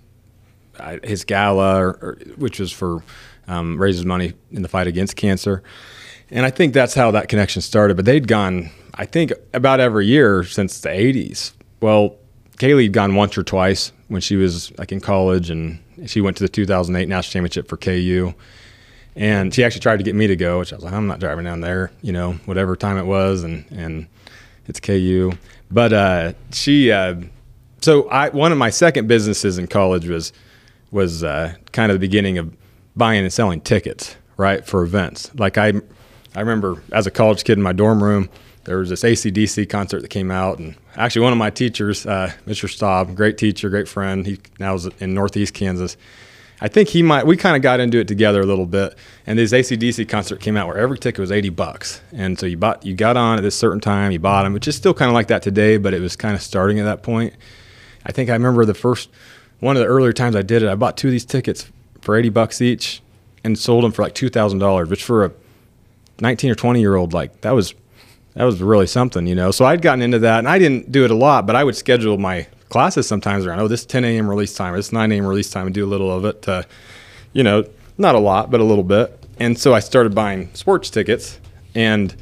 [1.04, 3.02] his gala, or, or, which was for
[3.48, 5.64] um, raises money in the fight against cancer.
[6.30, 7.96] And I think that's how that connection started.
[7.96, 11.54] But they'd gone, I think, about every year since the 80s.
[11.82, 12.18] Well,
[12.62, 16.38] Kaylee had gone once or twice when she was like in college, and she went
[16.38, 18.36] to the 2008 national championship for KU.
[19.16, 21.20] And she actually tried to get me to go, which I was like, I'm not
[21.20, 24.06] driving down there, you know, whatever time it was, and and
[24.68, 25.32] it's KU.
[25.72, 27.16] But uh, she, uh,
[27.82, 30.32] so I one of my second businesses in college was
[30.92, 32.56] was uh, kind of the beginning of
[32.96, 35.34] buying and selling tickets, right, for events.
[35.34, 35.74] Like I,
[36.36, 38.30] I remember as a college kid in my dorm room,
[38.66, 42.32] there was this ACDC concert that came out, and actually one of my teachers, uh,
[42.46, 42.70] Mr.
[42.70, 45.98] Staub, great teacher, great friend, he now is in Northeast Kansas.
[46.64, 47.26] I think he might.
[47.26, 50.56] We kind of got into it together a little bit, and this ACDC concert came
[50.56, 53.42] out where every ticket was eighty bucks, and so you bought, you got on at
[53.42, 55.96] this certain time, you bought them, which is still kind of like that today, but
[55.96, 57.34] it was kind of starting at that point.
[58.06, 59.10] I think I remember the first
[59.60, 60.70] one of the earlier times I did it.
[60.70, 61.68] I bought two of these tickets
[62.00, 63.02] for eighty bucks each,
[63.44, 65.32] and sold them for like two thousand dollars, which for a
[66.20, 67.74] nineteen or twenty year old, like that was
[68.34, 69.52] that was really something, you know.
[69.52, 71.76] So I'd gotten into that, and I didn't do it a lot, but I would
[71.76, 74.30] schedule my classes sometimes around, oh, this 10 a.m.
[74.30, 75.26] release time, or this 9 a.m.
[75.26, 76.66] release time, and do a little of it, to,
[77.34, 77.66] you know,
[77.98, 79.18] not a lot, but a little bit.
[79.40, 81.40] And so I started buying sports tickets,
[81.76, 82.16] and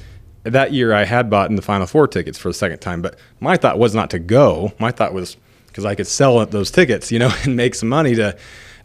[0.43, 3.01] that year I had bought in the Final Four tickets for the second time.
[3.01, 4.73] But my thought was not to go.
[4.79, 8.15] My thought was because I could sell those tickets, you know, and make some money
[8.15, 8.37] to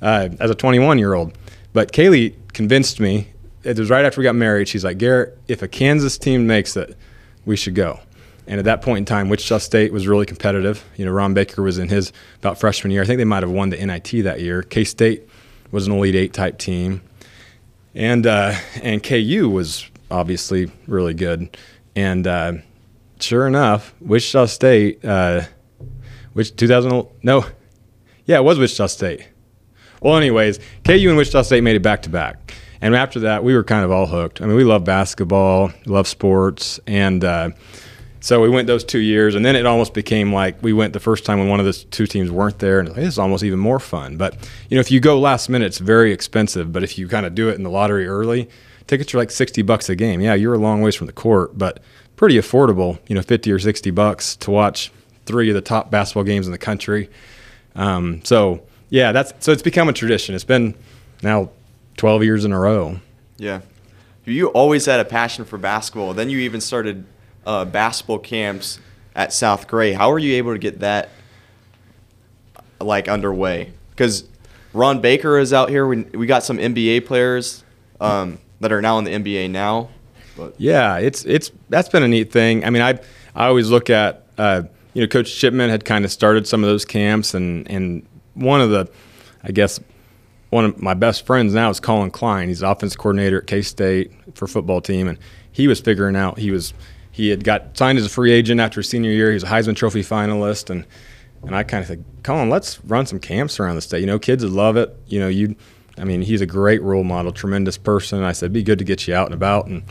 [0.02, 1.36] uh, as a 21 year old.
[1.72, 3.28] But Kaylee convinced me.
[3.62, 4.68] It was right after we got married.
[4.68, 6.96] She's like, Garrett, if a Kansas team makes it,
[7.44, 8.00] we should go.
[8.46, 10.84] And at that point in time, Wichita State was really competitive.
[10.96, 13.02] You know, Ron Baker was in his about freshman year.
[13.02, 14.62] I think they might have won the NIT that year.
[14.62, 15.22] K State
[15.70, 17.00] was an Elite Eight type team,
[17.94, 21.56] and uh, and KU was obviously really good.
[21.96, 22.52] And uh,
[23.18, 25.42] sure enough, Wichita State, uh,
[26.34, 27.46] which 2000 no,
[28.26, 29.26] yeah, it was Wichita State.
[30.02, 32.52] Well, anyways, KU and Wichita State made it back to back.
[32.84, 34.42] And after that, we were kind of all hooked.
[34.42, 37.48] I mean, we love basketball, love sports, and uh,
[38.20, 41.00] so we went those two years, and then it almost became like we went the
[41.00, 43.58] first time when one of the two teams weren't there, and this is almost even
[43.58, 44.18] more fun.
[44.18, 44.34] But
[44.68, 46.74] you know, if you go last minute, it's very expensive.
[46.74, 48.50] But if you kind of do it in the lottery early,
[48.86, 50.20] tickets are like sixty bucks a game.
[50.20, 51.80] Yeah, you're a long ways from the court, but
[52.16, 52.98] pretty affordable.
[53.06, 54.92] You know, fifty or sixty bucks to watch
[55.24, 57.08] three of the top basketball games in the country.
[57.76, 60.34] Um, so yeah, that's so it's become a tradition.
[60.34, 60.74] It's been
[61.22, 61.48] now
[61.96, 62.98] twelve years in a row.
[63.36, 63.60] Yeah,
[64.24, 66.14] you always had a passion for basketball.
[66.14, 67.04] Then you even started
[67.46, 68.78] uh, basketball camps
[69.14, 69.92] at South Gray.
[69.92, 71.10] How were you able to get that
[72.80, 73.72] like underway?
[73.90, 74.24] Because
[74.72, 75.86] Ron Baker is out here.
[75.86, 77.64] We, we got some NBA players
[78.00, 79.90] um, that are now in the NBA now.
[80.36, 80.54] But.
[80.58, 82.64] Yeah, it's it's that's been a neat thing.
[82.64, 82.98] I mean, I
[83.34, 86.68] I always look at uh, you know Coach Shipman had kind of started some of
[86.68, 88.04] those camps, and and
[88.34, 88.90] one of the
[89.44, 89.78] I guess
[90.54, 92.46] one of my best friends now is Collin Klein.
[92.46, 95.18] He's the offense coordinator at K State for football team, and
[95.50, 96.72] he was figuring out he was
[97.10, 99.30] he had got signed as a free agent after senior year.
[99.30, 100.86] He was a Heisman Trophy finalist, and
[101.42, 103.98] and I kind of said, Collin, let's run some camps around the state.
[103.98, 104.96] You know, kids would love it.
[105.08, 105.56] You know, you,
[105.98, 108.22] I mean, he's a great role model, tremendous person.
[108.22, 109.66] I said, be good to get you out and about.
[109.66, 109.82] And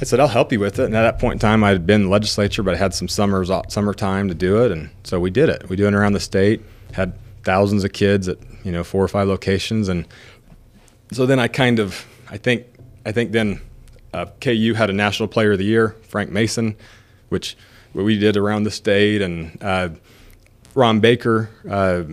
[0.00, 0.84] I said, I'll help you with it.
[0.84, 2.94] And at that point in time, I had been in the legislature, but I had
[2.94, 4.72] some summers, summertime to do it.
[4.72, 5.68] And so we did it.
[5.68, 6.62] We do it around the state.
[6.92, 10.06] Had thousands of kids at you know four or five locations, and
[11.12, 12.66] so then I kind of, I think,
[13.04, 13.60] I think then
[14.14, 16.76] uh, KU had a National Player of the Year, Frank Mason,
[17.28, 17.56] which
[17.92, 19.90] we did around the state, and uh,
[20.74, 22.04] Ron Baker, uh,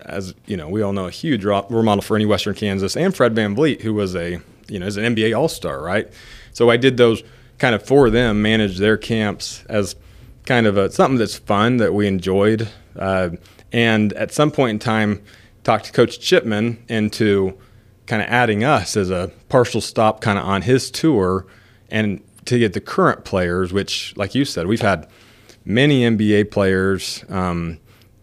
[0.00, 3.14] as you know, we all know a huge role model for any Western Kansas, and
[3.14, 6.08] Fred VanVleet, who was a you know is an NBA All Star, right?
[6.52, 7.22] So I did those
[7.58, 9.94] kind of for them, manage their camps as
[10.46, 13.30] kind of a, something that's fun that we enjoyed, uh,
[13.72, 15.22] and at some point in time,
[15.70, 17.56] talked to Coach Shipman into
[18.06, 21.46] kind of adding us as a partial stop kind of on his tour
[21.90, 25.06] and to get the current players, which, like you said, we've had
[25.64, 27.78] many NBA players um,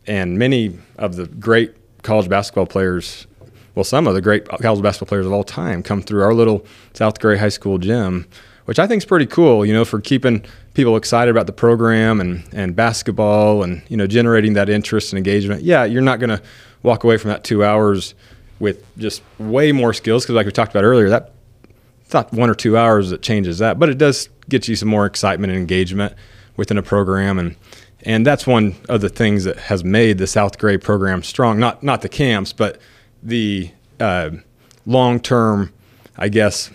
[0.05, 3.27] and many of the great college basketball players.
[3.75, 6.65] Well, some of the great college basketball players of all time come through our little
[6.95, 8.27] South Gray High School gym,
[8.65, 9.65] which I think is pretty cool.
[9.65, 14.05] You know, for keeping people excited about the program and and basketball, and you know,
[14.05, 15.61] generating that interest and engagement.
[15.61, 16.41] Yeah, you're not going to
[16.83, 18.15] walk away from that two hours
[18.59, 21.31] with just way more skills because like we talked about earlier that
[22.01, 24.89] it's not one or two hours that changes that but it does get you some
[24.89, 26.13] more excitement and engagement
[26.57, 27.39] within a program.
[27.39, 27.55] And
[28.03, 31.83] and that's one of the things that has made the South Gray program strong not
[31.83, 32.79] not the camps but
[33.23, 34.31] the uh,
[34.85, 35.73] long term
[36.17, 36.69] I guess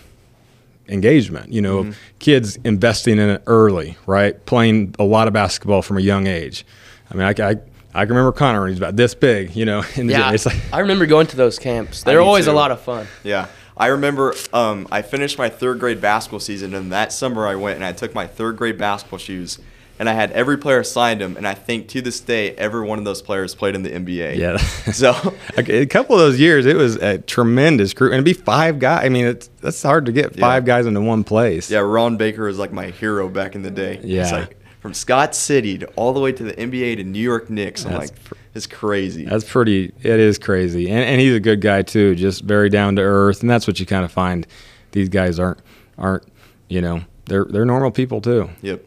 [0.88, 1.92] engagement you know mm-hmm.
[2.18, 4.44] kids investing in it early right?
[4.46, 6.64] Playing a lot of basketball from a young age.
[7.10, 7.56] I mean I, I
[7.94, 9.84] I can remember Connor when he's about this big, you know.
[9.96, 12.02] yeah, like, I remember going to those camps.
[12.02, 12.52] They're always too.
[12.52, 13.06] a lot of fun.
[13.22, 17.54] Yeah, I remember um, I finished my third grade basketball season, and that summer I
[17.54, 19.58] went and I took my third grade basketball shoes,
[19.98, 22.98] and I had every player signed them, and I think to this day every one
[22.98, 24.36] of those players played in the NBA.
[24.36, 24.56] Yeah.
[24.92, 28.78] so a couple of those years, it was a tremendous group, and it'd be five
[28.78, 29.04] guys.
[29.04, 30.76] I mean, it's that's hard to get five yeah.
[30.76, 31.70] guys into one place.
[31.70, 34.00] Yeah, Ron Baker was like my hero back in the day.
[34.02, 34.46] Yeah.
[34.82, 37.86] From Scott City to all the way to the NBA to New York Knicks.
[37.86, 39.24] I'm that's like, it's crazy.
[39.24, 39.92] That's pretty.
[40.02, 42.16] It is crazy, and and he's a good guy too.
[42.16, 44.44] Just very down to earth, and that's what you kind of find.
[44.90, 45.60] These guys aren't
[45.96, 46.24] aren't
[46.68, 48.50] you know they're they're normal people too.
[48.62, 48.84] Yep.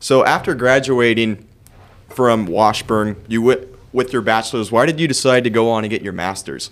[0.00, 1.46] So after graduating
[2.08, 4.72] from Washburn, you went with your bachelor's.
[4.72, 6.70] Why did you decide to go on and get your master's?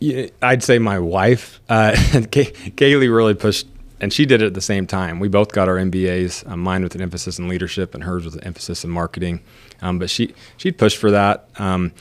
[0.00, 1.92] Yeah, I'd say my wife, uh,
[2.30, 3.66] Kay- Kaylee, really pushed,
[4.00, 5.18] and she did it at the same time.
[5.18, 6.48] We both got our MBAs.
[6.48, 9.40] Um, mine with an emphasis in leadership, and hers with an emphasis in marketing.
[9.82, 11.48] Um, but she she pushed for that.
[11.58, 11.92] Um,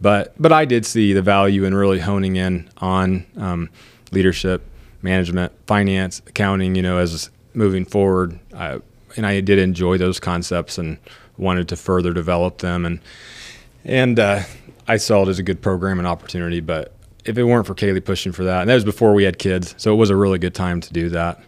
[0.00, 3.70] but but I did see the value in really honing in on um,
[4.12, 4.62] leadership,
[5.02, 6.74] management, finance, accounting.
[6.74, 10.98] You know, as moving forward, and I did enjoy those concepts and
[11.38, 12.84] wanted to further develop them.
[12.84, 13.00] And
[13.84, 14.42] and uh,
[14.86, 16.60] I saw it as a good program and opportunity.
[16.60, 16.92] But
[17.28, 19.74] if it weren't for Kaylee pushing for that, and that was before we had kids,
[19.78, 21.42] so it was a really good time to do that.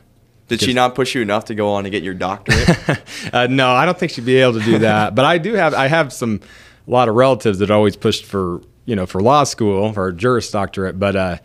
[0.49, 3.03] Did she not push you enough to go on and get your doctorate?
[3.33, 5.14] uh, no, I don't think she'd be able to do that.
[5.14, 6.41] but I do have I have some
[6.87, 10.12] a lot of relatives that always pushed for you know for law school for a
[10.12, 11.38] juris doctorate, but uh,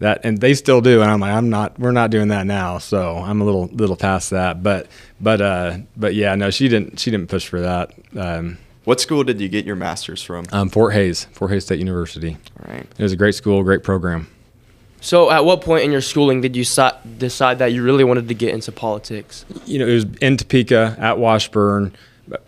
[0.00, 2.78] that and they still do, and I'm like I'm not we're not doing that now,
[2.78, 4.62] so I'm a little little past that.
[4.62, 4.88] But
[5.20, 7.94] but uh, but yeah, no, she didn't she didn't push for that.
[8.14, 10.46] Um, what school did you get your master's from?
[10.52, 12.36] Um, Fort Hays, Fort Hays State University.
[12.64, 12.86] All right.
[12.98, 14.28] It was a great school, great program.
[15.02, 18.28] So, at what point in your schooling did you si- decide that you really wanted
[18.28, 19.46] to get into politics?
[19.64, 21.94] You know, it was in Topeka at Washburn.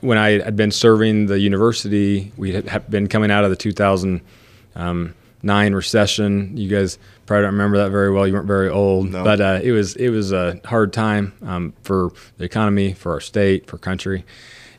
[0.01, 5.75] When I had been serving the university, we had been coming out of the 2009
[5.75, 6.57] recession.
[6.57, 8.27] You guys probably don't remember that very well.
[8.27, 9.25] You weren't very old, no.
[9.25, 13.21] but uh, it was it was a hard time um, for the economy, for our
[13.21, 14.25] state, for country,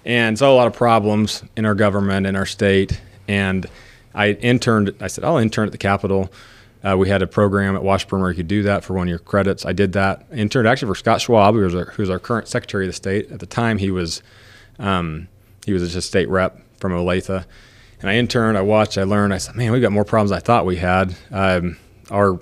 [0.06, 3.00] and saw a lot of problems in our government, in our state.
[3.28, 3.66] And
[4.14, 4.94] I interned.
[5.00, 6.32] I said, I'll intern at the Capitol.
[6.84, 9.10] Uh, we had a program at Washburn where you could do that for one of
[9.10, 9.66] your credits.
[9.66, 10.26] I did that.
[10.34, 12.94] Interned actually for Scott Schwab, who was our, who was our current Secretary of the
[12.94, 13.78] State at the time.
[13.78, 14.22] He was
[14.80, 15.30] um,
[15.66, 17.46] he was just a state rep from Olathe,
[18.02, 18.58] and I interned.
[18.58, 18.98] I watched.
[18.98, 19.34] I learned.
[19.34, 21.78] I said, "Man, we've got more problems than I thought we had." Um,
[22.12, 22.40] our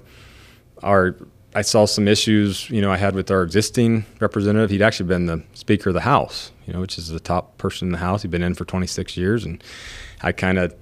[0.81, 1.15] our
[1.53, 2.69] I saw some issues.
[2.69, 4.69] You know, I had with our existing representative.
[4.69, 6.51] He'd actually been the Speaker of the House.
[6.65, 8.21] You know, which is the top person in the House.
[8.21, 9.63] He'd been in for 26 years, and
[10.21, 10.73] I kind of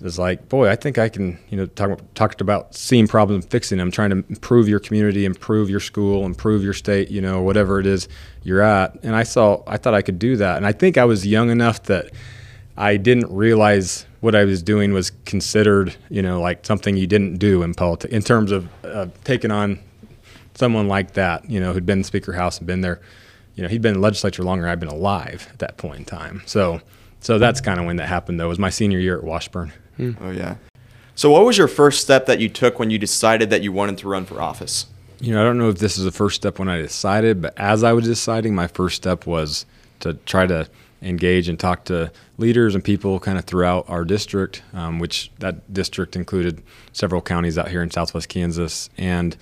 [0.00, 3.50] was like, boy, I think I can, you know, talk, talked about seeing problems and
[3.50, 7.42] fixing them, trying to improve your community, improve your school, improve your state, you know,
[7.42, 8.08] whatever it is
[8.42, 8.98] you're at.
[9.02, 10.56] And I saw, I thought I could do that.
[10.56, 12.10] And I think I was young enough that
[12.76, 17.36] I didn't realize what I was doing was considered, you know, like something you didn't
[17.36, 19.78] do in politics in terms of uh, taking on
[20.54, 23.00] someone like that, you know, who'd been in the Speaker House and been there,
[23.54, 24.66] you know, he'd been in the legislature longer.
[24.68, 26.42] I'd been alive at that point in time.
[26.46, 26.80] So,
[27.20, 28.46] so that's kind of when that happened, though.
[28.46, 29.72] It was my senior year at Washburn.
[29.96, 30.12] Hmm.
[30.20, 30.56] Oh yeah.
[31.14, 33.98] So what was your first step that you took when you decided that you wanted
[33.98, 34.86] to run for office?
[35.20, 37.54] You know, I don't know if this is the first step when I decided, but
[37.56, 39.64] as I was deciding, my first step was
[40.00, 40.68] to try to
[41.02, 45.72] engage and talk to leaders and people kind of throughout our district, um, which that
[45.72, 46.62] district included
[46.92, 49.36] several counties out here in southwest Kansas, and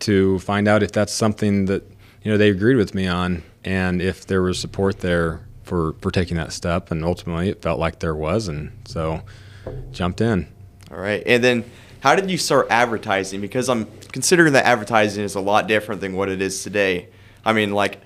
[0.00, 1.82] to find out if that's something that
[2.22, 6.10] you know they agreed with me on, and if there was support there for for
[6.10, 6.90] taking that step.
[6.90, 9.22] And ultimately, it felt like there was, and so
[9.92, 10.48] jumped in.
[10.90, 11.22] All right.
[11.26, 11.64] And then
[12.00, 13.40] how did you start advertising?
[13.40, 17.08] Because I'm considering that advertising is a lot different than what it is today.
[17.44, 18.00] I mean, like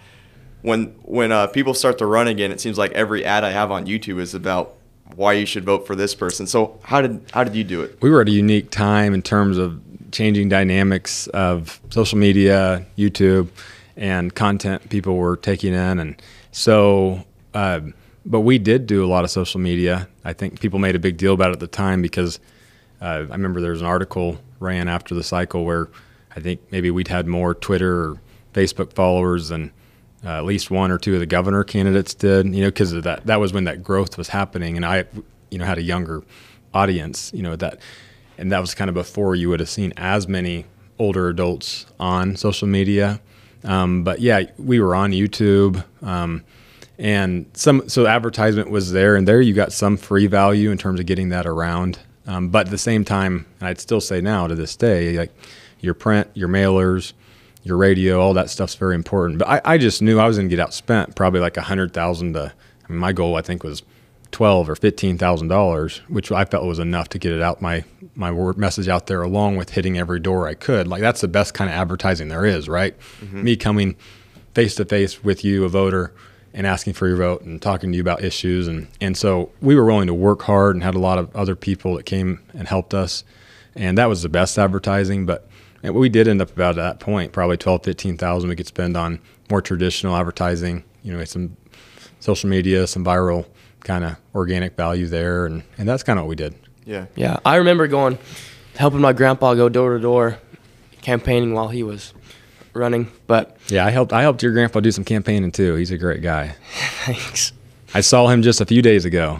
[0.62, 3.70] when when uh, people start to run again, it seems like every ad I have
[3.70, 4.74] on YouTube is about
[5.14, 6.46] why you should vote for this person.
[6.46, 7.98] So how did how did you do it?
[8.00, 13.48] We were at a unique time in terms of changing dynamics of social media, YouTube,
[13.96, 17.24] and content people were taking in, and so.
[17.54, 17.80] Uh,
[18.24, 20.08] but we did do a lot of social media.
[20.24, 22.38] I think people made a big deal about it at the time because
[23.00, 25.88] uh, I remember there was an article ran after the cycle where
[26.34, 28.20] I think maybe we'd had more Twitter or
[28.54, 29.72] Facebook followers than
[30.24, 32.46] uh, at least one or two of the governor candidates did.
[32.54, 35.04] You know, because that that was when that growth was happening, and I,
[35.50, 36.22] you know, had a younger
[36.72, 37.32] audience.
[37.34, 37.80] You know that,
[38.42, 40.66] and that was kind of before you would have seen as many
[40.98, 43.20] older adults on social media.
[43.64, 45.84] Um, but yeah, we were on YouTube.
[46.02, 46.44] Um,
[46.98, 51.00] and some so advertisement was there and there you got some free value in terms
[51.00, 54.46] of getting that around um, but at the same time and i'd still say now
[54.46, 55.32] to this day like
[55.80, 57.14] your print your mailers
[57.64, 60.50] your radio all that stuff's very important but i, I just knew i was going
[60.50, 62.52] to get outspent probably like a hundred thousand to
[62.86, 63.82] I mean, my goal i think was
[64.32, 67.84] twelve or fifteen thousand dollars which i felt was enough to get it out my
[68.14, 71.28] my word message out there along with hitting every door i could like that's the
[71.28, 73.44] best kind of advertising there is right mm-hmm.
[73.44, 73.94] me coming
[74.54, 76.12] face to face with you a voter
[76.54, 78.68] and asking for your vote and talking to you about issues.
[78.68, 81.56] And, and so we were willing to work hard and had a lot of other
[81.56, 83.24] people that came and helped us.
[83.74, 85.24] And that was the best advertising.
[85.24, 85.48] But
[85.82, 89.18] we did end up about at that point, probably 12, 15,000 we could spend on
[89.50, 91.56] more traditional advertising, you know, some
[92.20, 93.46] social media, some viral
[93.84, 95.46] kind of organic value there.
[95.46, 96.54] And, and that's kind of what we did.
[96.84, 97.06] Yeah.
[97.14, 97.38] Yeah.
[97.44, 98.18] I remember going,
[98.76, 100.38] helping my grandpa go door to door
[101.00, 102.14] campaigning while he was
[102.74, 103.10] running.
[103.26, 104.12] But Yeah, I helped.
[104.12, 105.74] I helped your grandpa do some campaigning too.
[105.74, 106.54] He's a great guy.
[107.04, 107.52] thanks.
[107.94, 109.38] I saw him just a few days ago.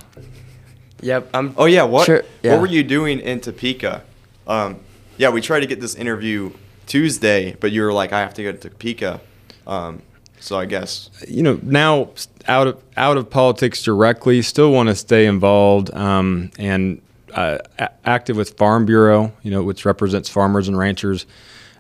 [1.01, 1.31] Yep.
[1.35, 1.55] I'm.
[1.57, 2.53] Oh yeah, what Sure, yeah.
[2.53, 4.05] what were you doing in Topeka?
[4.47, 4.81] Um,
[5.17, 6.53] yeah, we tried to get this interview
[6.87, 9.21] Tuesday, but you were like, I have to go to Topeka.
[9.67, 10.03] Um,
[10.43, 11.11] so I guess.
[11.29, 12.11] You know now
[12.49, 17.01] out of out of politics directly still want to stay involved um, and
[17.35, 17.59] uh,
[18.05, 21.25] active with farm bureau you know which represents farmers and ranchers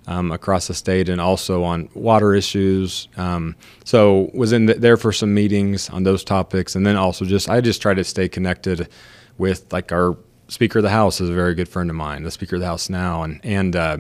[0.07, 3.09] um, across the state and also on water issues.
[3.17, 3.55] Um,
[3.85, 7.49] so was in th- there for some meetings on those topics and then also just
[7.51, 8.89] i just try to stay connected
[9.39, 10.17] with like our
[10.49, 12.67] speaker of the house is a very good friend of mine the speaker of the
[12.67, 13.99] house now and and uh,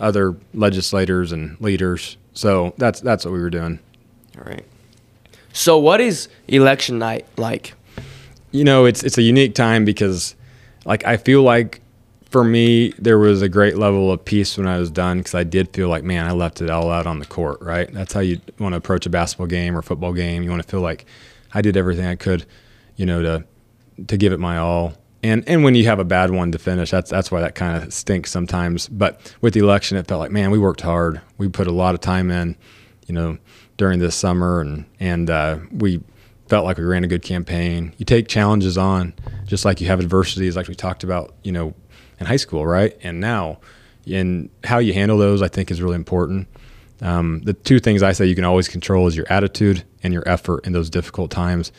[0.00, 2.16] other legislators and leaders.
[2.34, 3.78] So that's that's what we were doing
[4.44, 4.64] right.
[5.52, 7.74] So what is election night like?
[8.52, 10.36] you know it's it's a unique time because
[10.84, 11.80] like I feel like
[12.30, 15.42] for me there was a great level of peace when I was done because I
[15.42, 17.92] did feel like man I left it all out on the court right?
[17.92, 20.42] That's how you want to approach a basketball game or football game.
[20.42, 21.06] You want to feel like
[21.52, 22.46] I did everything I could
[22.96, 23.44] you know to
[24.06, 24.94] to give it my all.
[25.22, 27.82] And and when you have a bad one to finish that's that's why that kind
[27.82, 28.88] of stinks sometimes.
[28.88, 31.20] But with the election it felt like man we worked hard.
[31.38, 32.56] We put a lot of time in
[33.06, 33.38] you know
[33.76, 36.00] during this summer and and uh, we
[36.52, 37.94] felt like we ran a good campaign.
[37.96, 39.14] You take challenges on,
[39.46, 41.72] just like you have adversities, like we talked about, you know,
[42.20, 42.94] in high school, right?
[43.02, 43.60] And now,
[44.06, 46.48] and how you handle those, I think, is really important.
[47.00, 50.28] Um, the two things I say you can always control is your attitude and your
[50.28, 51.72] effort in those difficult times,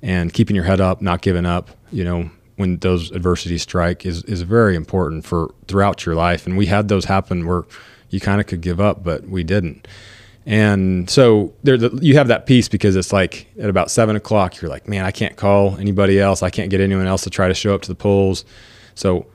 [0.00, 1.70] and keeping your head up, not giving up.
[1.90, 6.46] You know, when those adversities strike, is is very important for throughout your life.
[6.46, 7.64] And we had those happen where
[8.10, 9.88] you kind of could give up, but we didn't.
[10.46, 14.60] And so there, the, you have that piece because it's like at about seven o'clock,
[14.60, 16.42] you're like, man, I can't call anybody else.
[16.42, 18.44] I can't get anyone else to try to show up to the polls.
[18.94, 19.26] So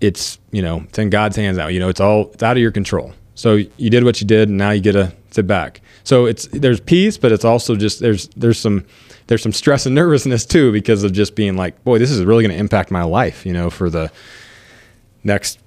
[0.00, 1.66] it's, you know, it's in God's hands now.
[1.66, 3.12] You know, it's all, it's out of your control.
[3.34, 5.80] So you did what you did and now you get to sit back.
[6.04, 8.84] So it's, there's peace, but it's also just, there's, there's some,
[9.26, 12.44] there's some stress and nervousness too because of just being like, boy, this is really
[12.44, 14.10] going to impact my life, you know, for the
[15.24, 15.58] next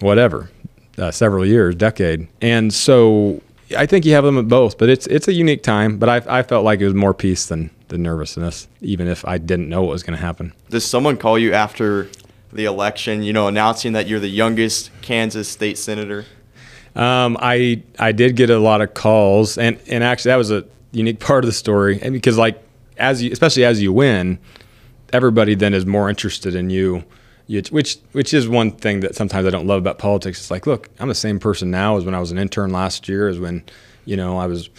[0.00, 0.50] whatever,
[0.98, 2.26] uh, several years, decade.
[2.40, 3.40] And so
[3.74, 5.98] I think you have them at both, but it's it's a unique time.
[5.98, 9.38] But I, I felt like it was more peace than the nervousness, even if I
[9.38, 10.52] didn't know what was going to happen.
[10.70, 12.08] Does someone call you after
[12.52, 13.22] the election?
[13.22, 16.24] You know, announcing that you're the youngest Kansas state senator.
[16.94, 20.64] Um, I I did get a lot of calls, and and actually that was a
[20.92, 22.62] unique part of the story, and because like
[22.98, 24.38] as you, especially as you win,
[25.12, 27.04] everybody then is more interested in you.
[27.46, 30.40] You, which which is one thing that sometimes I don't love about politics.
[30.40, 33.08] It's like, look, I'm the same person now as when I was an intern last
[33.08, 33.64] year, as when,
[34.04, 34.70] you know, I was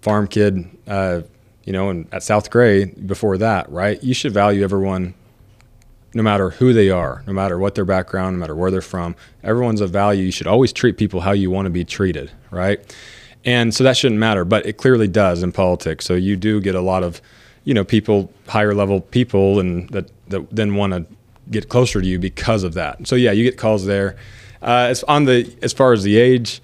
[0.00, 1.22] farm kid, uh,
[1.64, 4.02] you know, and at South Gray before that, right?
[4.02, 5.14] You should value everyone,
[6.14, 9.14] no matter who they are, no matter what their background, no matter where they're from.
[9.42, 10.24] Everyone's a value.
[10.24, 12.80] You should always treat people how you want to be treated, right?
[13.44, 16.04] And so that shouldn't matter, but it clearly does in politics.
[16.04, 17.20] So you do get a lot of,
[17.64, 21.06] you know, people, higher level people, and that that then want to
[21.52, 23.06] get closer to you because of that.
[23.06, 24.16] So yeah, you get calls there.
[24.60, 26.60] Uh, as on the as far as the age,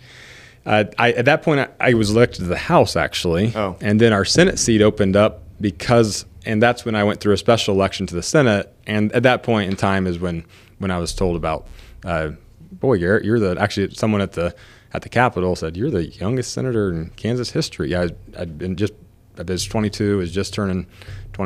[0.67, 3.77] uh, I, at that point I, I was elected to the House actually, Oh.
[3.81, 7.39] and then our Senate seat opened up because, and that's when I went through a
[7.39, 8.73] special election to the Senate.
[8.87, 10.45] And at that point in time is when
[10.79, 11.67] when I was told about,
[12.05, 12.31] uh,
[12.71, 14.55] boy, Garrett, you're the actually someone at the
[14.95, 17.95] at the Capitol said you're the youngest senator in Kansas history.
[17.97, 18.93] I, I'd been just
[19.39, 20.87] I was 22, was just turning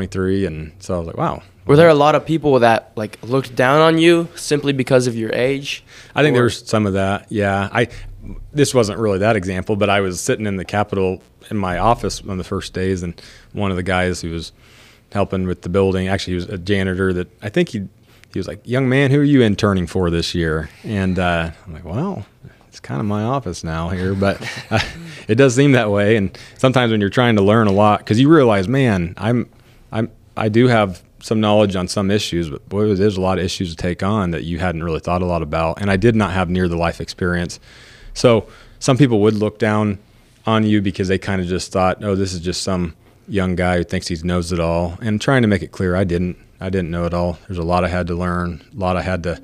[0.03, 3.18] 23, and so I was like, wow, Were there a lot of people that like
[3.22, 5.84] looked down on you simply because of your age?
[6.14, 7.26] I think Or- there was some of that.
[7.30, 7.88] Yeah, I.
[8.55, 11.20] This wasn't really that example, but I was sitting in the Capitol
[11.51, 13.20] in my office on the first days, and
[13.53, 14.53] one of the guys who was
[15.12, 17.12] helping with the building, actually, he was a janitor.
[17.12, 17.86] That I think he
[18.32, 21.72] he was like, "Young man, who are you interning for this year?" And uh, I'm
[21.74, 22.24] like, "Well,
[22.68, 24.40] it's kind of my office now here, but
[24.70, 24.78] uh,
[25.28, 28.18] it does seem that way." And sometimes when you're trying to learn a lot, because
[28.18, 29.52] you realize, man, I'm I'm
[30.37, 33.70] I do have some knowledge on some issues, but boy, there's a lot of issues
[33.70, 35.80] to take on that you hadn't really thought a lot about.
[35.80, 37.61] And I did not have near the life experience.
[38.14, 39.99] So some people would look down
[40.47, 42.97] on you because they kind of just thought, oh, this is just some
[43.28, 44.99] young guy who thinks he knows it all.
[45.01, 46.37] And trying to make it clear, I didn't.
[46.61, 47.39] I didn't know it all.
[47.49, 49.43] There's a lot I had to learn, a lot I had to,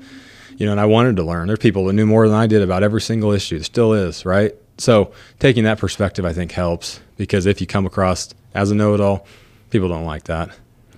[0.57, 1.47] you know, and I wanted to learn.
[1.47, 3.57] There's people that knew more than I did about every single issue.
[3.57, 4.55] There still is, right?
[4.77, 8.93] So taking that perspective, I think, helps because if you come across as a know
[8.93, 9.27] it all,
[9.69, 10.49] people don't like that.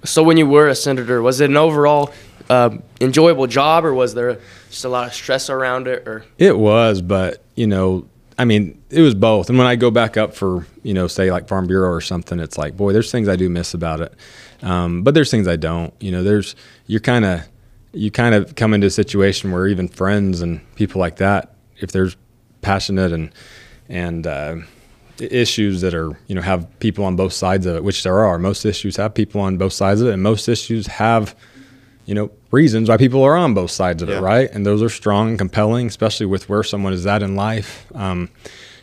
[0.03, 2.11] So when you were a senator, was it an overall
[2.49, 4.39] uh, enjoyable job, or was there
[4.69, 6.07] just a lot of stress around it?
[6.07, 9.49] Or It was, but you know, I mean, it was both.
[9.49, 12.39] And when I go back up for, you know, say like Farm Bureau or something,
[12.39, 14.13] it's like, boy, there's things I do miss about it,
[14.63, 15.93] um, but there's things I don't.
[15.99, 16.55] You know, there's
[16.87, 17.47] you're kind of
[17.93, 21.91] you kind of come into a situation where even friends and people like that, if
[21.91, 22.09] they're
[22.61, 23.31] passionate and
[23.87, 24.55] and uh,
[25.19, 28.37] issues that are you know have people on both sides of it, which there are.
[28.39, 31.35] Most issues have people on both sides of it, and most issues have
[32.05, 34.17] you know reasons why people are on both sides of Yeah.
[34.17, 34.49] it, right?
[34.51, 37.85] And those are strong and compelling, especially with where someone is at in life.
[37.95, 38.29] Um,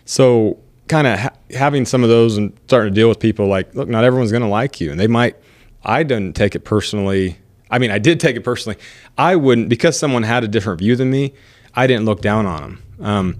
[0.05, 0.59] so
[0.89, 3.89] kind of ha- having some of those and starting to deal with people like, look,
[3.89, 5.37] not everyone's going to like you, and they might.
[5.85, 7.39] I didn't take it personally.
[7.71, 8.79] I mean, I did take it personally.
[9.19, 11.35] I wouldn't because someone had a different view than me.
[11.75, 12.83] I didn't look down on them.
[13.01, 13.37] Um,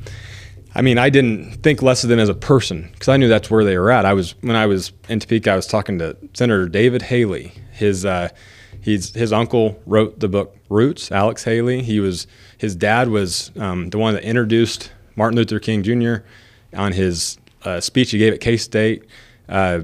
[0.79, 3.51] I mean, I didn't think less of them as a person because I knew that's
[3.51, 4.07] where they were at.
[4.07, 7.53] I was when I was in Topeka, I was talking to Senator David Haley.
[7.73, 8.29] His uh,
[8.81, 11.11] he's his uncle wrote the book Roots.
[11.11, 11.83] Alex Haley.
[11.83, 16.19] He was his dad was um, the one that introduced Martin Luther King Jr.
[16.73, 19.03] on his uh, speech he gave at K State
[19.49, 19.81] uh,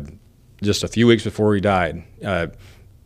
[0.63, 2.05] just a few weeks before he died.
[2.25, 2.47] Uh,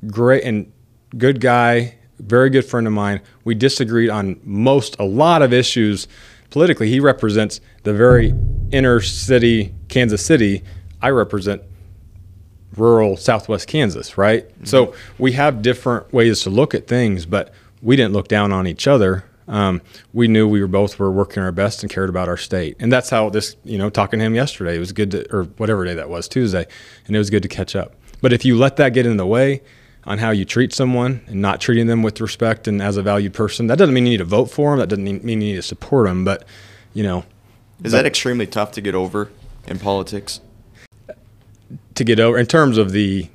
[0.08, 0.70] great and
[1.16, 3.22] good guy, very good friend of mine.
[3.44, 6.06] We disagreed on most, a lot of issues
[6.50, 6.88] politically.
[6.88, 8.34] He represents the very
[8.70, 10.62] inner city, Kansas City.
[11.00, 11.62] I represent
[12.76, 14.46] rural Southwest Kansas, right?
[14.64, 18.66] So we have different ways to look at things, but we didn't look down on
[18.66, 19.24] each other.
[19.46, 19.80] Um,
[20.12, 22.92] we knew we were both were working our best and cared about our state, and
[22.92, 23.56] that's how this.
[23.64, 26.28] You know, talking to him yesterday, it was good to, or whatever day that was,
[26.28, 26.66] Tuesday,
[27.06, 27.94] and it was good to catch up.
[28.20, 29.62] But if you let that get in the way
[30.04, 33.34] on how you treat someone and not treating them with respect and as a valued
[33.34, 34.78] person, that doesn't mean you need to vote for them.
[34.78, 36.24] That doesn't mean you need to support them.
[36.24, 36.44] But
[36.94, 37.24] you know,
[37.84, 39.30] Is that extremely tough to get over
[39.66, 40.40] in politics?
[41.94, 43.28] to get over in terms of the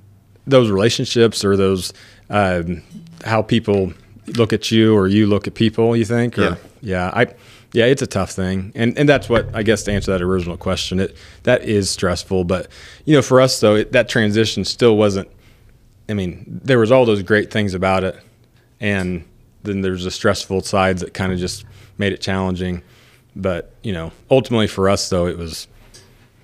[0.48, 1.94] those relationships or those
[2.30, 2.82] um,
[3.26, 3.94] how people
[4.38, 6.56] look at you or you look at people you think or, Yeah.
[6.82, 7.28] yeah i
[7.74, 10.56] yeah it's a tough thing and and that's what i guess to answer that original
[10.58, 12.68] question it that is stressful but
[13.06, 15.28] you know for us though it, that transition still wasn't
[16.10, 18.20] i mean there was all those great things about it
[18.80, 19.24] and
[19.64, 21.66] then there's the stressful sides that kind of just
[21.98, 22.84] made it challenging.
[23.36, 25.68] But you know ultimately for us though it was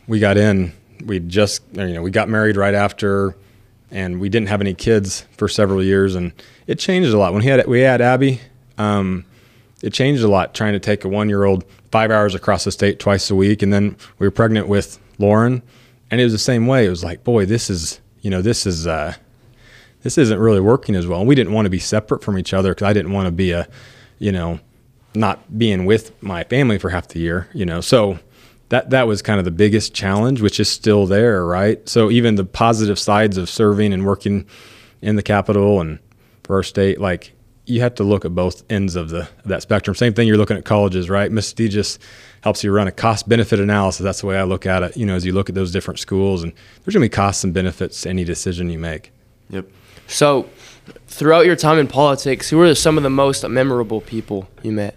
[0.07, 0.73] we got in
[1.05, 3.35] we just you know we got married right after
[3.91, 6.31] and we didn't have any kids for several years and
[6.65, 7.33] it changed a lot.
[7.33, 8.41] When we had we had abby
[8.79, 9.25] um,
[9.83, 12.71] it changed a lot trying to take a one year old five hours across the
[12.71, 15.61] state twice a week and then we were pregnant with lauren
[16.09, 16.87] and it was the same way.
[16.87, 19.13] It was like boy this is you know this is uh,
[20.03, 22.53] this isn't really working as well and we didn't want to be separate from each
[22.53, 23.67] other because i didn't want to be a
[24.19, 24.59] you know
[25.15, 28.19] not being with my family for half the year you know so
[28.69, 31.87] that that was kind of the biggest challenge, which is still there, right?
[31.89, 34.45] So even the positive sides of serving and working
[35.01, 35.99] in the capital and
[36.43, 37.33] for our state, like
[37.65, 39.95] you have to look at both ends of the of that spectrum.
[39.95, 41.31] Same thing you're looking at colleges, right?
[41.31, 41.97] Stegis
[42.41, 44.03] helps you run a cost benefit analysis.
[44.03, 44.97] That's the way I look at it.
[44.97, 47.53] You know, as you look at those different schools, and there's gonna be costs and
[47.53, 49.11] benefits to any decision you make.
[49.49, 49.67] Yep.
[50.07, 50.49] So,
[51.07, 54.95] throughout your time in politics, who were some of the most memorable people you met?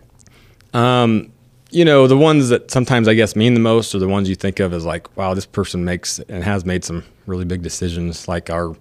[0.72, 1.32] Um,
[1.70, 4.34] you know, the ones that sometimes I guess mean the most are the ones you
[4.34, 8.28] think of as like, wow, this person makes and has made some really big decisions,
[8.28, 8.76] like our,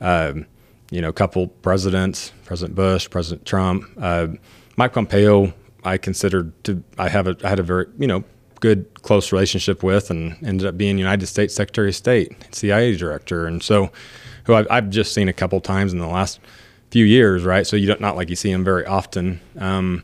[0.00, 0.46] um,
[0.90, 4.28] you know, couple presidents, President Bush, President Trump, uh,
[4.76, 5.52] Mike Pompeo.
[5.84, 8.24] I considered to I have a I had a very you know
[8.60, 13.46] good close relationship with, and ended up being United States Secretary of State, CIA director,
[13.46, 13.90] and so
[14.44, 16.40] who I've, I've just seen a couple times in the last
[16.90, 17.66] few years, right?
[17.66, 19.40] So you don't not like you see him very often.
[19.58, 20.02] Um,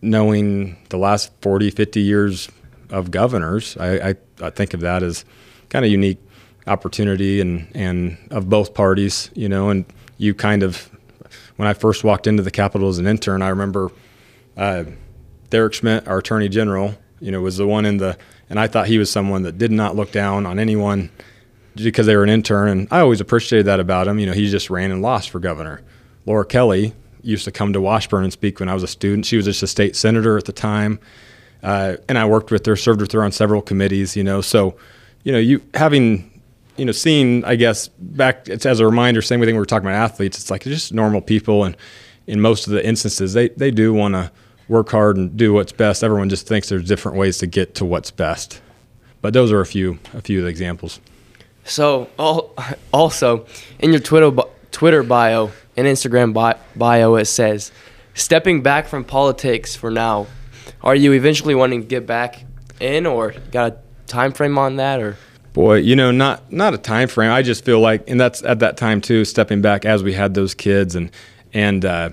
[0.00, 2.48] knowing the last 40, 50 years
[2.90, 5.24] of governors, I, I, I think of that as
[5.68, 6.18] kind of unique
[6.66, 9.84] opportunity and, and of both parties, you know, and
[10.18, 10.90] you kind of,
[11.56, 13.90] when I first walked into the Capitol as an intern, I remember
[14.56, 14.84] uh,
[15.50, 18.16] Derek Schmidt, our attorney general, you know, was the one in the,
[18.48, 21.10] and I thought he was someone that did not look down on anyone
[21.76, 22.68] because they were an intern.
[22.68, 24.18] And I always appreciated that about him.
[24.18, 25.82] You know, he just ran and lost for governor.
[26.24, 29.26] Laura Kelly used to come to Washburn and speak when I was a student.
[29.26, 30.98] She was just a state senator at the time.
[31.62, 34.40] Uh, and I worked with her, served with her on several committees, you know.
[34.40, 34.76] So,
[35.24, 36.40] you know, you having,
[36.76, 39.88] you know, seeing, I guess, back it's as a reminder, same thing we were talking
[39.88, 41.64] about athletes, it's like just normal people.
[41.64, 41.76] And
[42.26, 44.30] in most of the instances, they, they do want to
[44.68, 46.04] work hard and do what's best.
[46.04, 48.60] Everyone just thinks there's different ways to get to what's best.
[49.20, 51.00] But those are a few, a few examples.
[51.66, 52.54] So, al-
[52.92, 53.46] also
[53.78, 54.30] in your Twitter
[54.70, 57.72] Twitter bio and Instagram bi- bio, it says,
[58.14, 60.26] "Stepping back from politics for now.
[60.82, 62.44] Are you eventually wanting to get back
[62.80, 65.16] in, or got a time frame on that, or?"
[65.52, 67.30] Boy, you know, not not a time frame.
[67.30, 70.34] I just feel like, and that's at that time too, stepping back as we had
[70.34, 71.10] those kids and
[71.54, 72.10] and uh,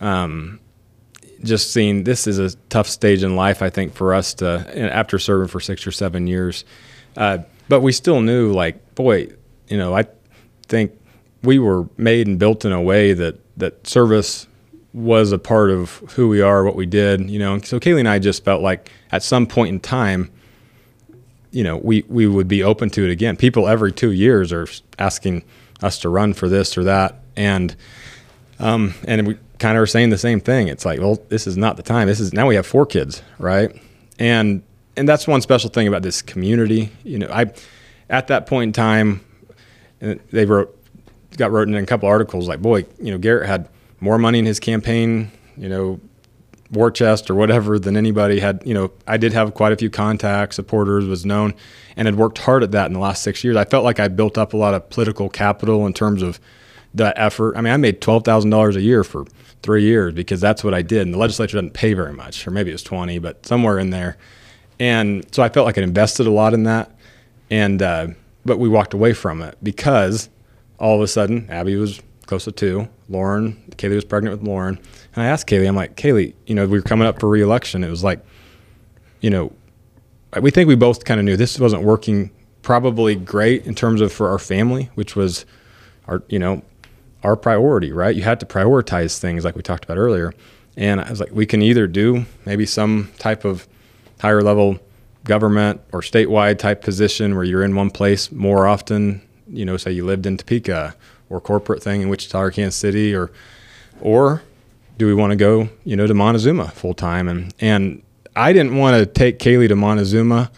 [0.00, 0.58] um,
[1.44, 3.60] just seeing this is a tough stage in life.
[3.62, 6.64] I think for us to after serving for six or seven years,
[7.16, 7.38] uh,
[7.68, 9.28] but we still knew like, boy,
[9.68, 10.04] you know, I
[10.66, 10.92] think
[11.42, 14.46] we were made and built in a way that that service
[14.92, 17.30] was a part of who we are, what we did.
[17.30, 20.30] You know, so Kaylee and I just felt like at some point in time
[21.50, 23.36] you know, we we would be open to it again.
[23.36, 24.66] People every two years are
[24.98, 25.44] asking
[25.82, 27.74] us to run for this or that, and
[28.58, 30.68] um, and we kind of are saying the same thing.
[30.68, 32.06] It's like, well, this is not the time.
[32.06, 33.74] This is now we have four kids, right?
[34.18, 34.62] And
[34.96, 36.90] and that's one special thing about this community.
[37.02, 37.46] You know, I
[38.10, 39.24] at that point in time,
[40.02, 40.74] uh, they wrote
[41.36, 43.68] got written in a couple articles like, boy, you know, Garrett had
[44.00, 46.00] more money in his campaign, you know,
[46.70, 48.62] war chest or whatever than anybody had.
[48.64, 51.54] You know, I did have quite a few contacts, supporters, was known,
[51.96, 53.56] and had worked hard at that in the last six years.
[53.56, 56.40] I felt like I built up a lot of political capital in terms of
[56.94, 57.56] that effort.
[57.56, 59.24] I mean, I made twelve thousand dollars a year for
[59.62, 61.02] three years because that's what I did.
[61.02, 63.90] And the legislature doesn't pay very much, or maybe it was twenty, but somewhere in
[63.90, 64.16] there.
[64.80, 66.90] And so I felt like I invested a lot in that,
[67.50, 68.08] and uh,
[68.44, 70.28] but we walked away from it because
[70.78, 72.88] all of a sudden Abby was close to two.
[73.08, 74.78] Lauren, Kaylee was pregnant with Lauren,
[75.14, 77.82] and I asked Kaylee, I'm like, Kaylee, you know, we were coming up for reelection.
[77.82, 78.24] It was like,
[79.20, 79.52] you know,
[80.40, 82.30] we think we both kind of knew this wasn't working
[82.62, 85.46] probably great in terms of for our family, which was
[86.06, 86.62] our, you know,
[87.22, 88.14] our priority, right?
[88.14, 90.34] You had to prioritize things like we talked about earlier.
[90.76, 93.66] And I was like, we can either do maybe some type of
[94.20, 94.78] higher level
[95.28, 99.92] government or statewide type position where you're in one place more often, you know, say
[99.92, 100.96] you lived in Topeka
[101.30, 103.30] or corporate thing in Wichita or Kansas City or
[104.00, 104.42] or
[104.96, 107.28] do we want to go, you know, to Montezuma full time?
[107.28, 108.02] And and
[108.34, 110.50] I didn't want to take Kaylee to Montezuma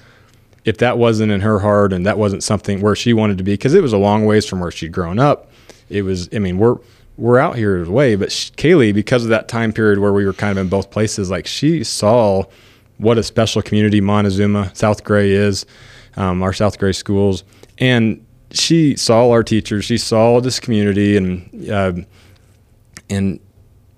[0.65, 3.55] if that wasn't in her heart and that wasn't something where she wanted to be
[3.55, 5.51] because it was a long ways from where she'd grown up.
[5.89, 6.77] It was, I mean, we're
[7.17, 10.33] we're out here way, but she, Kaylee, because of that time period where we were
[10.33, 12.45] kind of in both places, like she saw
[13.01, 15.67] what a special community Montezuma, South Gray is,
[16.17, 17.45] um, our South Gray schools,
[17.79, 21.93] and she saw our teachers, she saw this community, and uh,
[23.09, 23.41] and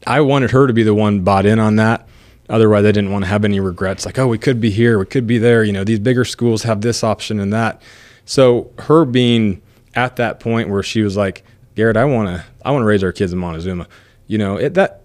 [0.07, 2.09] I wanted her to be the one bought in on that.
[2.49, 4.05] Otherwise, I didn't want to have any regrets.
[4.05, 5.65] Like, oh, we could be here, we could be there.
[5.65, 7.81] You know, these bigger schools have this option and that.
[8.25, 9.63] So her being
[9.95, 11.45] at that point where she was like,
[11.75, 13.87] Garrett, I want to, I want to raise our kids in Montezuma.
[14.27, 15.03] You know, it, that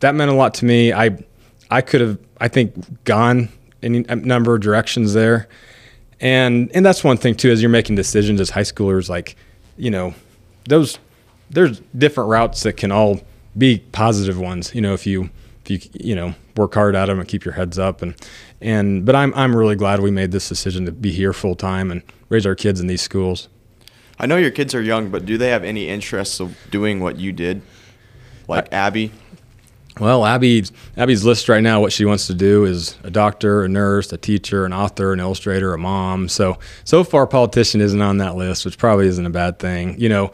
[0.00, 0.92] that meant a lot to me.
[0.92, 1.18] I
[1.70, 3.48] I could have, I think, gone
[3.82, 5.48] any uh, number of directions there,
[6.20, 7.50] and and that's one thing too.
[7.50, 9.36] As you're making decisions as high schoolers, like,
[9.76, 10.14] you know,
[10.68, 10.98] those
[11.50, 13.20] there's different routes that can all
[13.56, 14.74] be positive ones.
[14.74, 15.30] You know, if you
[15.64, 18.14] if you you know work hard at them and keep your heads up and
[18.60, 21.90] and but I'm I'm really glad we made this decision to be here full time
[21.90, 23.48] and raise our kids in these schools.
[24.18, 27.18] I know your kids are young, but do they have any interest of doing what
[27.18, 27.62] you did,
[28.48, 29.12] like I, Abby?
[30.00, 33.68] Well, Abby's Abby's list right now, what she wants to do is a doctor, a
[33.68, 36.28] nurse, a teacher, an author, an illustrator, a mom.
[36.28, 39.98] So so far, politician isn't on that list, which probably isn't a bad thing.
[39.98, 40.32] You know,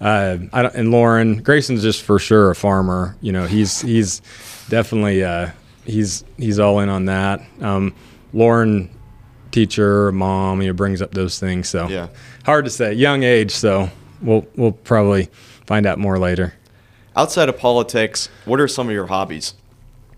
[0.00, 3.16] uh, and Lauren Grayson's just for sure a farmer.
[3.20, 4.20] You know, he's he's
[4.68, 5.50] definitely uh,
[5.84, 7.40] he's he's all in on that.
[7.60, 7.94] Um,
[8.32, 8.90] Lauren,
[9.50, 11.68] teacher, mom, you know, brings up those things.
[11.68, 12.08] So yeah,
[12.44, 12.92] hard to say.
[12.94, 13.88] Young age, so
[14.20, 15.28] we'll we'll probably
[15.66, 16.54] find out more later.
[17.16, 19.54] Outside of politics, what are some of your hobbies?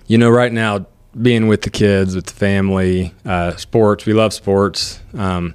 [0.07, 0.87] You know, right now,
[1.21, 4.07] being with the kids, with the family, uh, sports.
[4.07, 5.01] We love sports.
[5.15, 5.55] Um,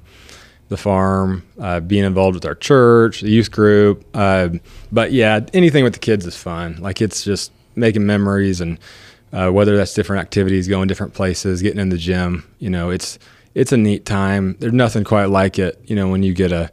[0.72, 4.04] the farm, uh, being involved with our church, the youth group.
[4.14, 4.48] Uh,
[4.90, 6.76] but yeah, anything with the kids is fun.
[6.80, 8.78] Like it's just making memories and
[9.32, 12.50] uh, whether that's different activities, going different places, getting in the gym.
[12.58, 13.18] You know, it's
[13.54, 14.56] it's a neat time.
[14.60, 15.78] There's nothing quite like it.
[15.84, 16.70] You know, when you get a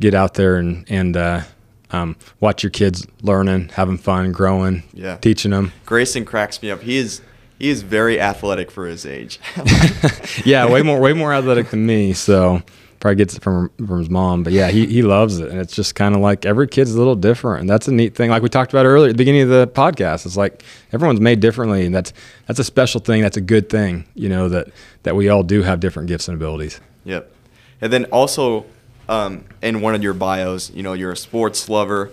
[0.00, 1.42] get out there and and uh,
[1.90, 5.16] um, watch your kids learning, having fun, growing, yeah.
[5.16, 5.72] teaching them.
[5.84, 6.82] Grayson cracks me up.
[6.82, 7.20] He is
[7.58, 9.40] he is very athletic for his age.
[10.44, 12.12] yeah, way more way more athletic than me.
[12.12, 12.62] So
[13.00, 14.42] probably gets it from from his mom.
[14.42, 16.98] But yeah, he he loves it, and it's just kind of like every kid's a
[16.98, 18.30] little different, and that's a neat thing.
[18.30, 20.62] Like we talked about earlier at the beginning of the podcast, it's like
[20.92, 22.12] everyone's made differently, and that's
[22.46, 23.22] that's a special thing.
[23.22, 24.68] That's a good thing, you know that
[25.04, 26.80] that we all do have different gifts and abilities.
[27.04, 27.32] Yep,
[27.80, 28.66] and then also
[29.08, 32.10] um, in one of your bios, you know, you're a sports lover.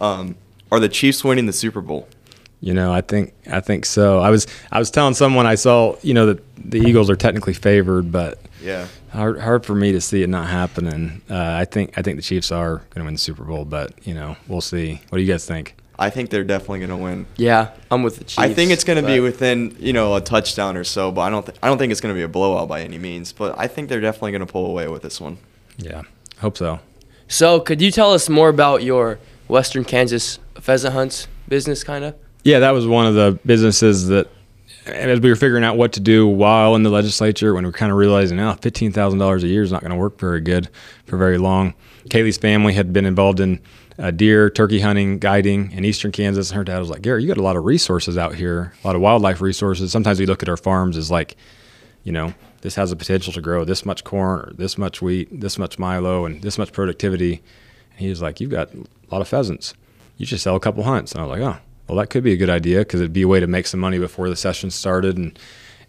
[0.00, 0.36] Um,
[0.70, 2.08] are the Chiefs winning the Super Bowl?
[2.60, 4.20] You know, I think I think so.
[4.20, 7.52] I was I was telling someone I saw, you know, that the Eagles are technically
[7.52, 11.20] favored, but yeah, hard hard for me to see it not happening.
[11.28, 13.92] Uh, I think I think the Chiefs are going to win the Super Bowl, but
[14.06, 15.00] you know, we'll see.
[15.10, 15.74] What do you guys think?
[15.98, 17.26] I think they're definitely going to win.
[17.36, 18.38] Yeah, I'm with the Chiefs.
[18.38, 21.30] I think it's going to be within you know a touchdown or so, but I
[21.30, 23.32] don't th- I don't think it's going to be a blowout by any means.
[23.32, 25.36] But I think they're definitely going to pull away with this one.
[25.76, 26.02] Yeah,
[26.38, 26.80] hope so.
[27.28, 29.18] So, could you tell us more about your
[29.48, 32.14] Western Kansas pheasant hunts business, kind of?
[32.42, 34.28] Yeah, that was one of the businesses that,
[34.86, 37.72] as we were figuring out what to do while in the legislature, when we are
[37.72, 40.40] kind of realizing, oh, fifteen thousand dollars a year is not going to work very
[40.40, 40.68] good
[41.06, 41.74] for very long.
[42.08, 43.60] Kaylee's family had been involved in
[43.98, 47.28] uh, deer, turkey hunting, guiding in eastern Kansas, and her dad was like, "Gary, you
[47.28, 49.90] got a lot of resources out here, a lot of wildlife resources.
[49.90, 51.36] Sometimes we look at our farms as like,
[52.02, 55.28] you know, this has the potential to grow this much corn or this much wheat,
[55.30, 57.42] this much milo, and this much productivity.
[57.90, 59.74] And he was like, You've got a lot of pheasants.
[60.16, 61.12] You should sell a couple hunts.
[61.12, 63.20] And I was like, Oh, well, that could be a good idea because it'd be
[63.20, 65.38] a way to make some money before the session started and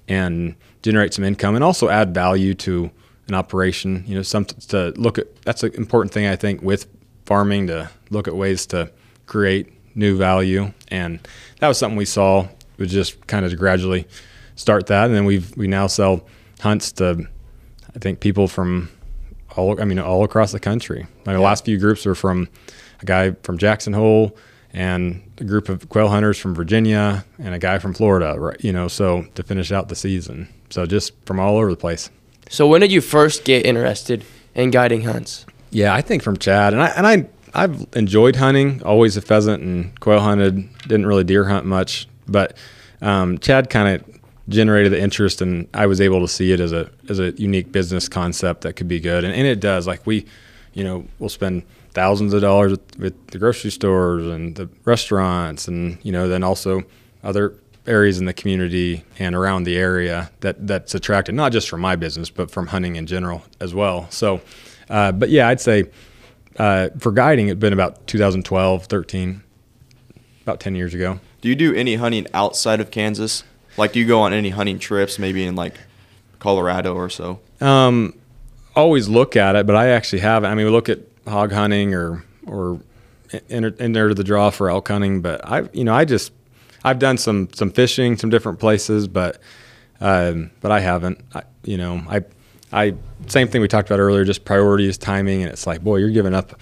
[0.10, 2.92] and generate some income and also add value to
[3.30, 4.04] an operation.
[4.06, 6.88] You know, some to look at that's an important thing I think with
[7.26, 8.92] farming to look at ways to
[9.28, 11.26] create new value, and
[11.60, 12.50] that was something we saw.
[12.78, 14.06] Was just kind of gradually
[14.58, 16.26] start that, and then we we now sell
[16.60, 17.28] hunts to
[17.96, 18.90] I think people from
[19.56, 21.08] all I mean all across the country.
[21.26, 22.50] Like the last few groups were from
[23.02, 24.36] a guy from Jackson Hole
[24.74, 28.62] and a group of quail hunters from Virginia and a guy from Florida, right?
[28.64, 30.50] You know, so to finish out the season.
[30.70, 32.10] So just from all over the place.
[32.50, 35.46] So when did you first get interested in guiding hunts?
[35.72, 38.84] Yeah, I think from Chad, and I and I I've enjoyed hunting.
[38.84, 40.70] Always a pheasant and quail hunted.
[40.84, 42.58] Didn't really deer hunt much, but
[43.02, 44.15] um, Chad kind of
[44.48, 47.72] generated the interest, and I was able to see it as a as a unique
[47.72, 49.88] business concept that could be good, and, and it does.
[49.88, 50.26] Like we,
[50.74, 55.98] you know, we'll spend thousands of dollars with, the grocery stores and the restaurants, and
[56.04, 56.84] you know, then also
[57.24, 57.56] other
[57.88, 61.96] areas in the community and around the area that that's attracted not just from my
[61.96, 64.08] business but from hunting in general as well.
[64.10, 64.42] So,
[64.90, 65.86] uh, but yeah, I'd say
[66.58, 69.44] uh, for guiding, it'd been about 2012, 13,
[70.42, 71.20] about 10 years ago.
[71.42, 73.44] Do you do any hunting outside of Kansas?
[73.78, 75.76] Like, do you go on any hunting trips, maybe in like
[76.40, 77.40] Colorado or so?
[77.62, 78.14] Um,
[78.76, 80.52] always look at it, but I actually haven't.
[80.52, 82.80] I mean, we look at hog hunting or or
[83.50, 86.32] enter, enter the draw for elk hunting, but I, you know, I just
[86.84, 89.40] I've done some some fishing, some different places, but
[90.00, 91.20] um, but I haven't.
[91.34, 92.24] I, you know, I
[92.72, 92.94] I
[93.28, 96.34] same thing we talked about earlier, just priorities, timing, and it's like, boy, you're giving
[96.34, 96.60] up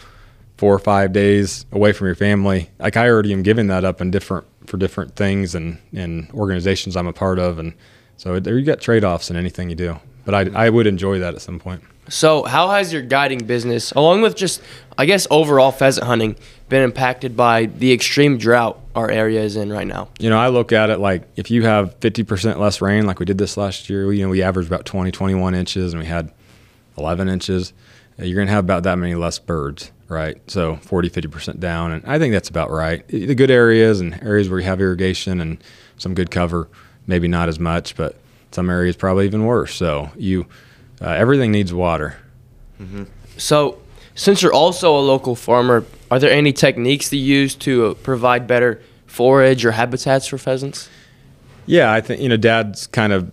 [0.58, 2.70] four or five days away from your family.
[2.80, 6.96] Like I already am giving that up in different for different things and and organizations
[6.96, 7.74] I'm a part of, and
[8.18, 10.00] so there you got trade offs in anything you do.
[10.26, 11.84] But I I would enjoy that at some point.
[12.10, 14.62] So, how has your guiding business, along with just,
[14.98, 16.36] I guess, overall pheasant hunting,
[16.68, 20.10] been impacted by the extreme drought our area is in right now?
[20.20, 23.26] You know, I look at it like if you have 50% less rain, like we
[23.26, 26.32] did this last year, you know, we averaged about 20, 21 inches and we had
[26.98, 27.72] 11 inches.
[28.18, 30.40] You're going to have about that many less birds, right?
[30.50, 31.92] So 40, 50% down.
[31.92, 33.08] And I think that's about right.
[33.08, 35.64] The good areas and areas where you have irrigation and
[35.98, 36.70] some good cover,
[37.08, 38.16] maybe not as much, but
[38.52, 39.74] some areas probably even worse.
[39.76, 40.46] So you,
[41.02, 42.18] uh, everything needs water.
[42.80, 43.04] Mm-hmm.
[43.38, 43.80] So,
[44.16, 47.94] since you're also a local farmer, are there any techniques that you use to uh,
[47.96, 50.90] provide better forage or habitats for pheasants?
[51.66, 53.32] Yeah, I think you know, Dad's kind of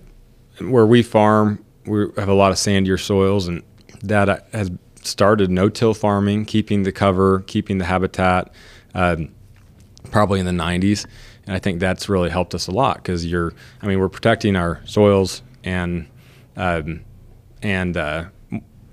[0.60, 1.62] where we farm.
[1.84, 3.62] We have a lot of sandier soils, and
[4.04, 4.70] Dad has
[5.02, 8.52] started no-till farming, keeping the cover, keeping the habitat.
[8.94, 9.32] Um,
[10.10, 11.06] probably in the 90s,
[11.46, 13.52] and I think that's really helped us a lot because you're.
[13.82, 16.06] I mean, we're protecting our soils and
[16.56, 17.04] um,
[17.62, 18.24] and uh,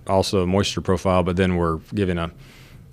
[0.07, 2.31] also moisture profile, but then we're giving a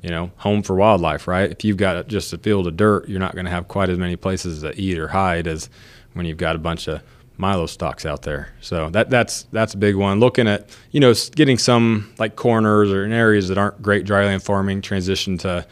[0.02, 1.50] you know home for wildlife, right?
[1.50, 3.98] If you've got just a field of dirt, you're not going to have quite as
[3.98, 5.70] many places to eat or hide as
[6.12, 7.02] when you've got a bunch of
[7.36, 8.52] milo stalks out there.
[8.60, 10.20] So that that's that's a big one.
[10.20, 14.42] Looking at you know getting some like corners or in areas that aren't great dryland
[14.42, 15.66] farming transition to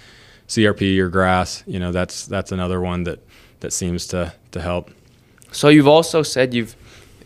[0.48, 1.62] CRP or grass.
[1.66, 3.20] You know that's that's another one that
[3.60, 4.90] that seems to to help.
[5.52, 6.76] So you've also said you've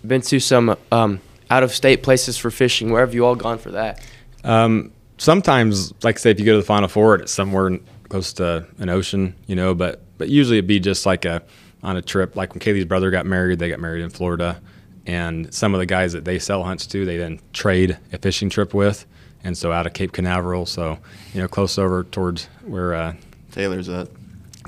[0.06, 1.20] been to some um,
[1.50, 2.90] out of state places for fishing.
[2.90, 4.04] Where have you all gone for that?
[4.44, 7.78] Um, sometimes, like say, if you go to the Final Four, it's somewhere
[8.08, 9.74] close to an ocean, you know.
[9.74, 11.42] But but usually it'd be just like a
[11.86, 12.36] on a trip.
[12.36, 14.60] Like when Kaylee's brother got married, they got married in Florida,
[15.06, 18.50] and some of the guys that they sell hunts to, they then trade a fishing
[18.50, 19.06] trip with,
[19.44, 20.98] and so out of Cape Canaveral, so
[21.32, 23.14] you know, close over towards where uh,
[23.52, 24.08] Taylor's at.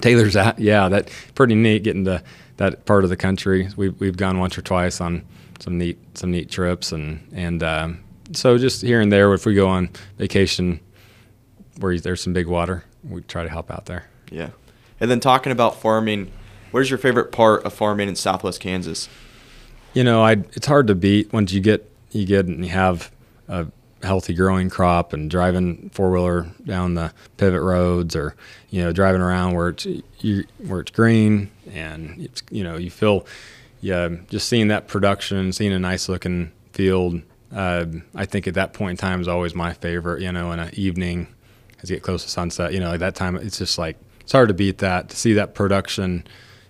[0.01, 2.23] Taylor's at, yeah, that pretty neat getting to
[2.59, 3.69] that part of the country.
[3.77, 5.25] We've we've gone once or twice on
[5.59, 6.93] some neat some neat trips.
[6.93, 10.79] And and um, so just here and there if we go on vacation
[11.81, 14.07] where there's some big water we try to help out there.
[14.31, 14.51] Yeah.
[15.01, 16.31] And then talking about farming
[16.71, 19.09] where's your favorite part of farming in southwest kansas
[19.95, 23.11] you know I it's hard to beat once you get you get and you have
[23.49, 23.67] a
[24.03, 28.37] healthy growing crop and driving four wheeler down the pivot roads or
[28.71, 29.87] you know driving around where it's
[30.21, 33.27] you, where it's green and it's you know you feel
[33.81, 37.23] yeah, just seeing that production, seeing a nice looking field,
[37.55, 40.23] uh, I think at that point in time is always my favorite.
[40.23, 41.29] You know, in an evening
[41.83, 44.33] as you get close to sunset, you know, at that time it's just like it's
[44.33, 46.27] hard to beat that to see that production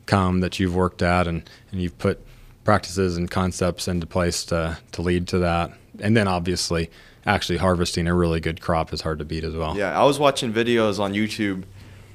[0.08, 2.20] come that you've worked at and and you've put
[2.64, 6.90] practices and concepts into place to to lead to that, and then obviously
[7.26, 9.76] actually harvesting a really good crop is hard to beat as well.
[9.76, 11.64] Yeah, I was watching videos on YouTube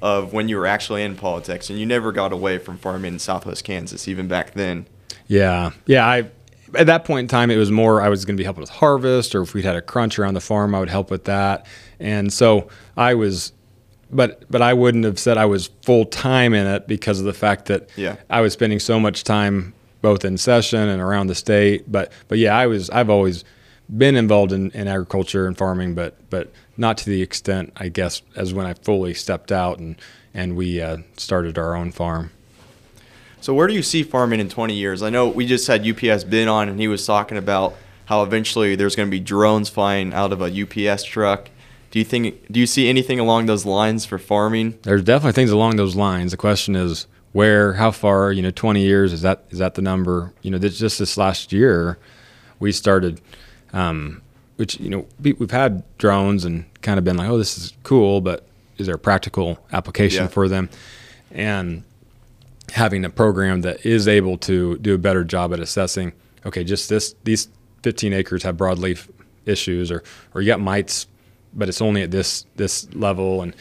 [0.02, 3.18] of when you were actually in politics, and you never got away from farming in
[3.18, 4.86] Southwest Kansas, even back then.
[5.26, 6.06] Yeah, yeah.
[6.06, 6.30] I
[6.76, 8.70] at that point in time, it was more I was going to be helping with
[8.70, 11.66] harvest, or if we'd had a crunch around the farm, I would help with that.
[12.00, 13.52] And so I was,
[14.10, 17.32] but but I wouldn't have said I was full time in it because of the
[17.34, 18.16] fact that Yeah.
[18.30, 21.90] I was spending so much time both in session and around the state.
[21.90, 23.44] But but yeah, I was I've always
[23.94, 28.22] been involved in, in agriculture and farming, but but not to the extent I guess
[28.36, 29.96] as when I fully stepped out and
[30.32, 32.30] and we uh, started our own farm.
[33.40, 35.02] So where do you see farming in 20 years?
[35.02, 37.74] I know we just had UPS Ben on, and he was talking about
[38.06, 40.46] how eventually there's going to be drones flying out of a
[40.90, 41.50] UPS truck.
[41.94, 42.50] Do you think?
[42.50, 44.76] Do you see anything along those lines for farming?
[44.82, 46.32] There's definitely things along those lines.
[46.32, 48.32] The question is where, how far.
[48.32, 50.32] You know, 20 years is that is that the number?
[50.42, 51.96] You know, this, just this last year,
[52.58, 53.20] we started,
[53.72, 54.22] um,
[54.56, 57.72] which you know we, we've had drones and kind of been like, oh, this is
[57.84, 58.44] cool, but
[58.76, 60.28] is there a practical application Yeah.
[60.30, 60.70] for them?
[61.30, 61.84] And
[62.72, 66.12] having a program that is able to do a better job at assessing,
[66.44, 67.46] okay, just this these
[67.84, 69.08] 15 acres have broadleaf
[69.46, 70.02] issues, or
[70.34, 71.06] or you got mites,
[71.54, 73.54] but it's only at this this level, and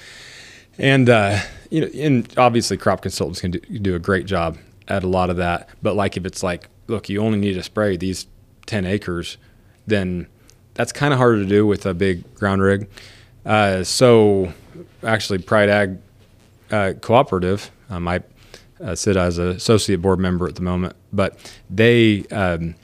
[0.78, 1.40] and uh,
[1.70, 5.30] you know, and obviously crop consultants can do, do a great job at a lot
[5.30, 5.70] of that.
[5.82, 8.28] But like if it's like, look, you only need to spray these
[8.66, 9.38] 10 acres,
[9.88, 10.28] then
[10.74, 12.90] that's kind of harder to do with a big ground rig.
[13.46, 14.54] Uh, so
[15.04, 15.98] actually, Pride Ag
[16.72, 18.22] uh, Cooperative, um, I
[18.82, 21.38] uh, sit as an associate board member at the moment, but
[21.70, 22.76] they um,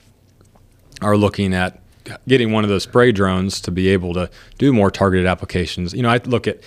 [1.01, 1.81] are looking at
[2.27, 5.93] getting one of those spray drones to be able to do more targeted applications.
[5.93, 6.63] You know, I look at it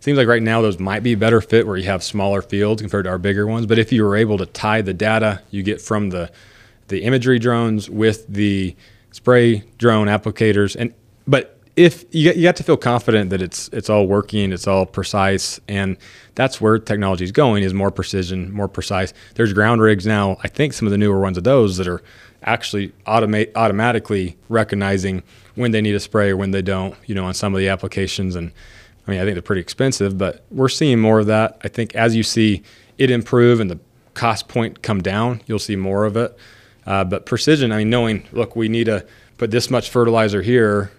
[0.00, 2.82] seems like right now those might be a better fit where you have smaller fields
[2.82, 3.66] compared to our bigger ones.
[3.66, 6.30] But if you were able to tie the data you get from the
[6.88, 8.76] the imagery drones with the
[9.10, 10.92] spray drone applicators, and
[11.26, 14.86] but if you you got to feel confident that it's it's all working, it's all
[14.86, 15.96] precise, and
[16.34, 19.12] that's where technology is going is more precision, more precise.
[19.34, 20.38] There's ground rigs now.
[20.42, 22.02] I think some of the newer ones of those that are
[22.46, 25.22] actually automate automatically recognizing
[25.56, 26.94] when they need a spray or when they don't.
[27.06, 28.52] You know, on some of the applications, and
[29.06, 31.58] I mean, I think they're pretty expensive, but we're seeing more of that.
[31.64, 32.62] I think as you see
[32.98, 33.78] it improve and the
[34.14, 36.36] cost point come down, you'll see more of it.
[36.86, 39.04] Uh, but precision, I mean, knowing, look, we need to
[39.38, 40.90] put this much fertilizer here,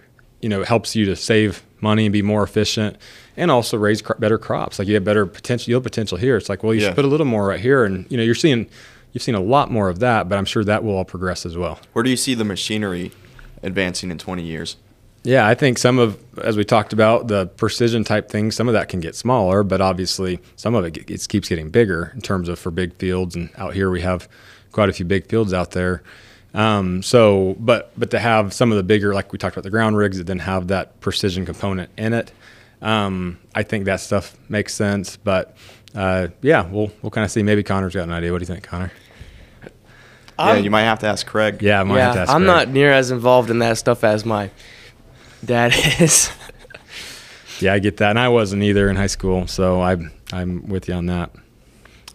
[0.42, 2.98] you know, helps you to save money and be more efficient
[3.38, 4.80] and also raise better crops.
[4.80, 6.36] Like you have better potential, yield potential here.
[6.38, 6.88] It's like, well, you Yeah.
[6.90, 7.86] should put a little more right here.
[7.86, 8.68] And, you know, you're seeing,
[9.18, 11.58] you've seen a lot more of that, but I'm sure that will all progress as
[11.58, 11.80] well.
[11.94, 13.12] Where do you see the machinery
[13.64, 14.78] advancing in 20 years?
[15.24, 18.76] Yeah, I think some of, as we talked about, the precision type things, some of
[18.76, 22.48] that can get smaller, but obviously some of it, it keeps getting bigger in terms
[22.48, 23.36] of for big fields.
[23.36, 24.30] And out here we have
[24.72, 26.04] quite a few big fields out there.
[26.54, 29.72] Um, so, but but to have some of the bigger, like we talked about the
[29.72, 32.32] ground rigs, that then have that precision component in it,
[32.84, 35.18] um, I think that stuff makes sense.
[35.18, 35.58] But
[35.94, 37.44] uh, yeah, we'll we'll kind of see.
[37.44, 38.32] Maybe Connor's got an idea.
[38.32, 38.92] What do you think, Connor?
[40.40, 41.62] Yeah, I'm- you might have to ask Craig.
[41.62, 42.48] Yeah, I might have to yeah, ask I'm Greg.
[42.56, 44.50] not near as involved in that stuff as my
[45.44, 46.30] dad is.
[47.60, 49.98] Yeah, I get that, and I wasn't either in high school, so I
[50.32, 51.32] I'm with you on that.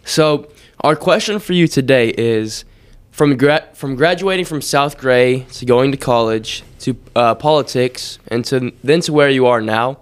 [0.05, 0.49] So,
[0.81, 2.63] our question for you today is
[3.11, 8.43] from gra- from graduating from South Gray to going to college to uh, politics and
[8.45, 9.99] to then to where you are now.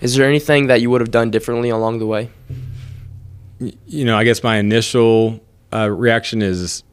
[0.00, 2.30] Is there anything that you would have done differently along the way?
[3.86, 5.40] you know, I guess my initial
[5.72, 6.84] uh, reaction is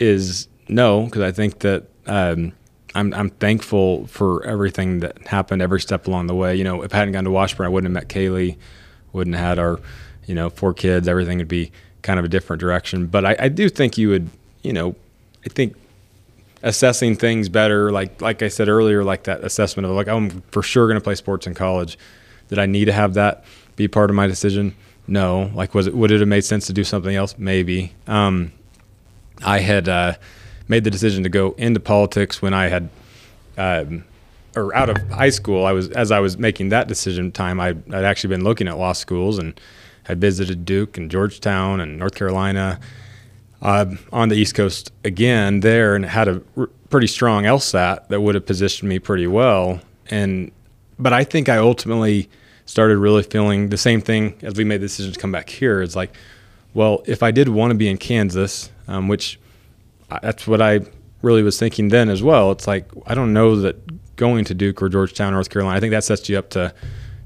[0.00, 2.52] is no, because I think that um,
[2.94, 6.56] I'm I'm thankful for everything that happened every step along the way.
[6.56, 8.56] You know, if I hadn't gone to Washburn, I wouldn't have met Kaylee,
[9.12, 9.80] wouldn't have had our,
[10.26, 11.06] you know, four kids.
[11.06, 11.70] Everything would be
[12.02, 13.06] kind of a different direction.
[13.06, 14.30] But I, I do think you would,
[14.62, 14.96] you know,
[15.44, 15.76] I think
[16.62, 20.62] assessing things better, like like I said earlier, like that assessment of like I'm for
[20.62, 21.98] sure going to play sports in college.
[22.48, 23.44] Did I need to have that
[23.76, 24.74] be part of my decision?
[25.06, 25.50] No.
[25.54, 27.36] Like, was it would it have made sense to do something else?
[27.38, 27.92] Maybe.
[28.06, 28.52] Um,
[29.44, 30.14] I had uh,
[30.68, 32.88] made the decision to go into politics when I had,
[33.56, 34.04] um,
[34.56, 35.64] or out of high school.
[35.64, 37.60] I was as I was making that decision time.
[37.60, 39.58] I, I'd actually been looking at law schools and
[40.04, 42.80] had visited Duke and Georgetown and North Carolina
[43.62, 48.20] uh, on the East Coast again there, and had a r- pretty strong LSAT that
[48.20, 49.80] would have positioned me pretty well.
[50.10, 50.50] And
[50.98, 52.28] but I think I ultimately
[52.66, 55.82] started really feeling the same thing as we made the decision to come back here.
[55.82, 56.14] It's like,
[56.74, 59.38] well, if I did want to be in Kansas, um, which
[60.10, 60.80] I- that's what I
[61.22, 62.50] really was thinking then as well.
[62.52, 63.76] It's like I don't know that
[64.16, 66.74] going to Duke or Georgetown, North Carolina, I think that sets you up to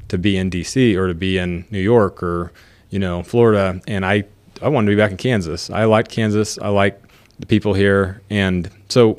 [0.09, 2.53] to be in DC or to be in New York or
[2.91, 3.81] you know Florida.
[3.89, 4.25] And I
[4.63, 5.71] I wanted to be back in Kansas.
[5.71, 6.59] I liked Kansas.
[6.61, 7.01] I like
[7.41, 9.19] the people here, and so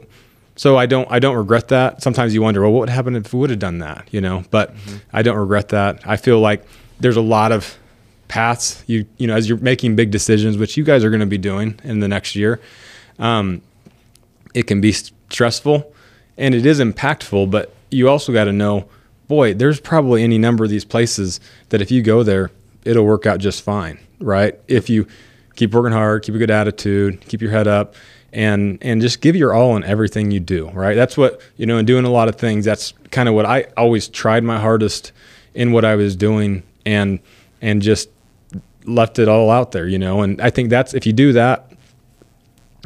[0.56, 2.02] so I don't I don't regret that.
[2.02, 4.08] Sometimes you wonder, well, what would happen if we would have done that?
[4.12, 4.74] You know, but
[5.12, 6.02] I don't regret that.
[6.08, 6.66] I feel like
[7.02, 7.78] there's a lot of
[8.28, 11.26] paths you you know as you're making big decisions, which you guys are going to
[11.26, 12.60] be doing in the next year.
[13.20, 13.62] Um,
[14.54, 15.94] it can be stressful
[16.38, 18.88] and it is impactful, but you also got to know,
[19.28, 22.52] boy, there's probably any number of these places that if you go there,
[22.84, 24.60] it'll work out just fine, right?
[24.68, 25.08] If you
[25.56, 27.96] keep working hard, keep a good attitude, keep your head up,
[28.34, 30.96] and and just give your all in everything you do, right?
[30.96, 32.66] That's what you know, in doing a lot of things.
[32.66, 35.14] That's kind of what I always tried my hardest
[35.54, 37.20] in what I was doing, and
[37.62, 38.10] and just
[38.86, 40.22] left it all out there, you know.
[40.22, 41.72] And I think that's if you do that,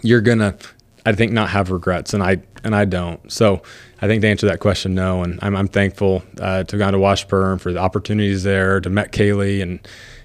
[0.01, 0.57] you're gonna,
[1.05, 3.31] I think, not have regrets, and I and I don't.
[3.31, 3.61] So
[4.01, 5.23] I think to answer that question, no.
[5.23, 8.89] And I'm, I'm thankful uh, to have gone to Washburn for the opportunities there, to
[8.89, 9.79] met Kaylee, and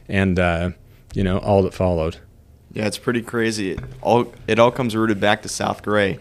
[0.09, 0.71] and uh,
[1.15, 2.19] you know all that followed.
[2.73, 3.73] Yeah, it's pretty crazy.
[3.73, 6.19] It all it all comes rooted back to South Gray.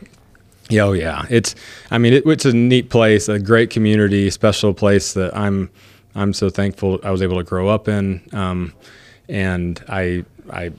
[0.69, 1.25] Yeah, oh yeah.
[1.29, 1.55] It's
[1.91, 5.69] I mean it, it's a neat place, a great community, special place that I'm
[6.15, 8.73] I'm so thankful I was able to grow up in, um,
[9.29, 10.71] and I I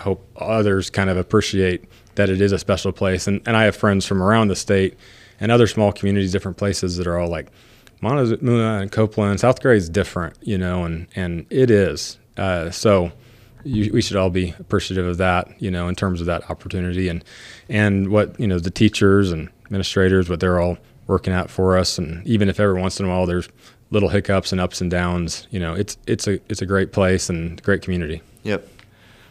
[0.00, 1.84] hope others kind of appreciate
[2.14, 3.26] that it is a special place.
[3.26, 4.96] And and I have friends from around the state
[5.40, 7.48] and other small communities, different places that are all like
[8.00, 9.40] Montezuma and Copeland.
[9.40, 12.18] South Gray is different, you know, and and it is.
[12.36, 13.10] Uh, so
[13.64, 17.08] you, we should all be appreciative of that, you know, in terms of that opportunity
[17.08, 17.24] and
[17.68, 21.98] and what you know the teachers and administrators, what they're all working out for us,
[21.98, 23.48] and even if every once in a while there's
[23.90, 27.28] little hiccups and ups and downs, you know, it's it's a it's a great place
[27.28, 28.22] and great community.
[28.42, 28.68] Yep.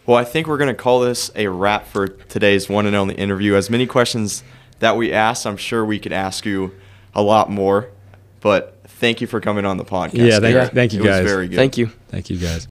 [0.06, 3.16] Well, I think we're going to call this a wrap for today's one and only
[3.16, 3.56] interview.
[3.56, 4.44] As many questions
[4.80, 6.74] that we asked, I'm sure we could ask you
[7.14, 7.90] a lot more.
[8.40, 10.14] But thank you for coming on the podcast.
[10.14, 10.68] Yeah, thank, yeah.
[10.68, 11.24] thank you it guys.
[11.24, 11.58] Was very good.
[11.58, 11.88] Thank you.
[12.08, 12.68] Thank you guys.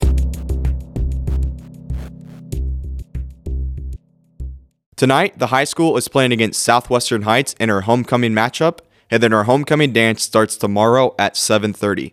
[4.97, 8.79] Tonight, the high school is playing against Southwestern Heights in our homecoming matchup,
[9.11, 12.13] and then our homecoming dance starts tomorrow at 7:30.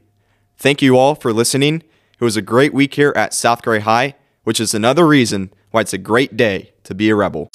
[0.58, 1.84] Thank you all for listening.
[2.20, 5.82] It was a great week here at South Gray High, which is another reason why
[5.82, 7.50] it's a great day to be a rebel.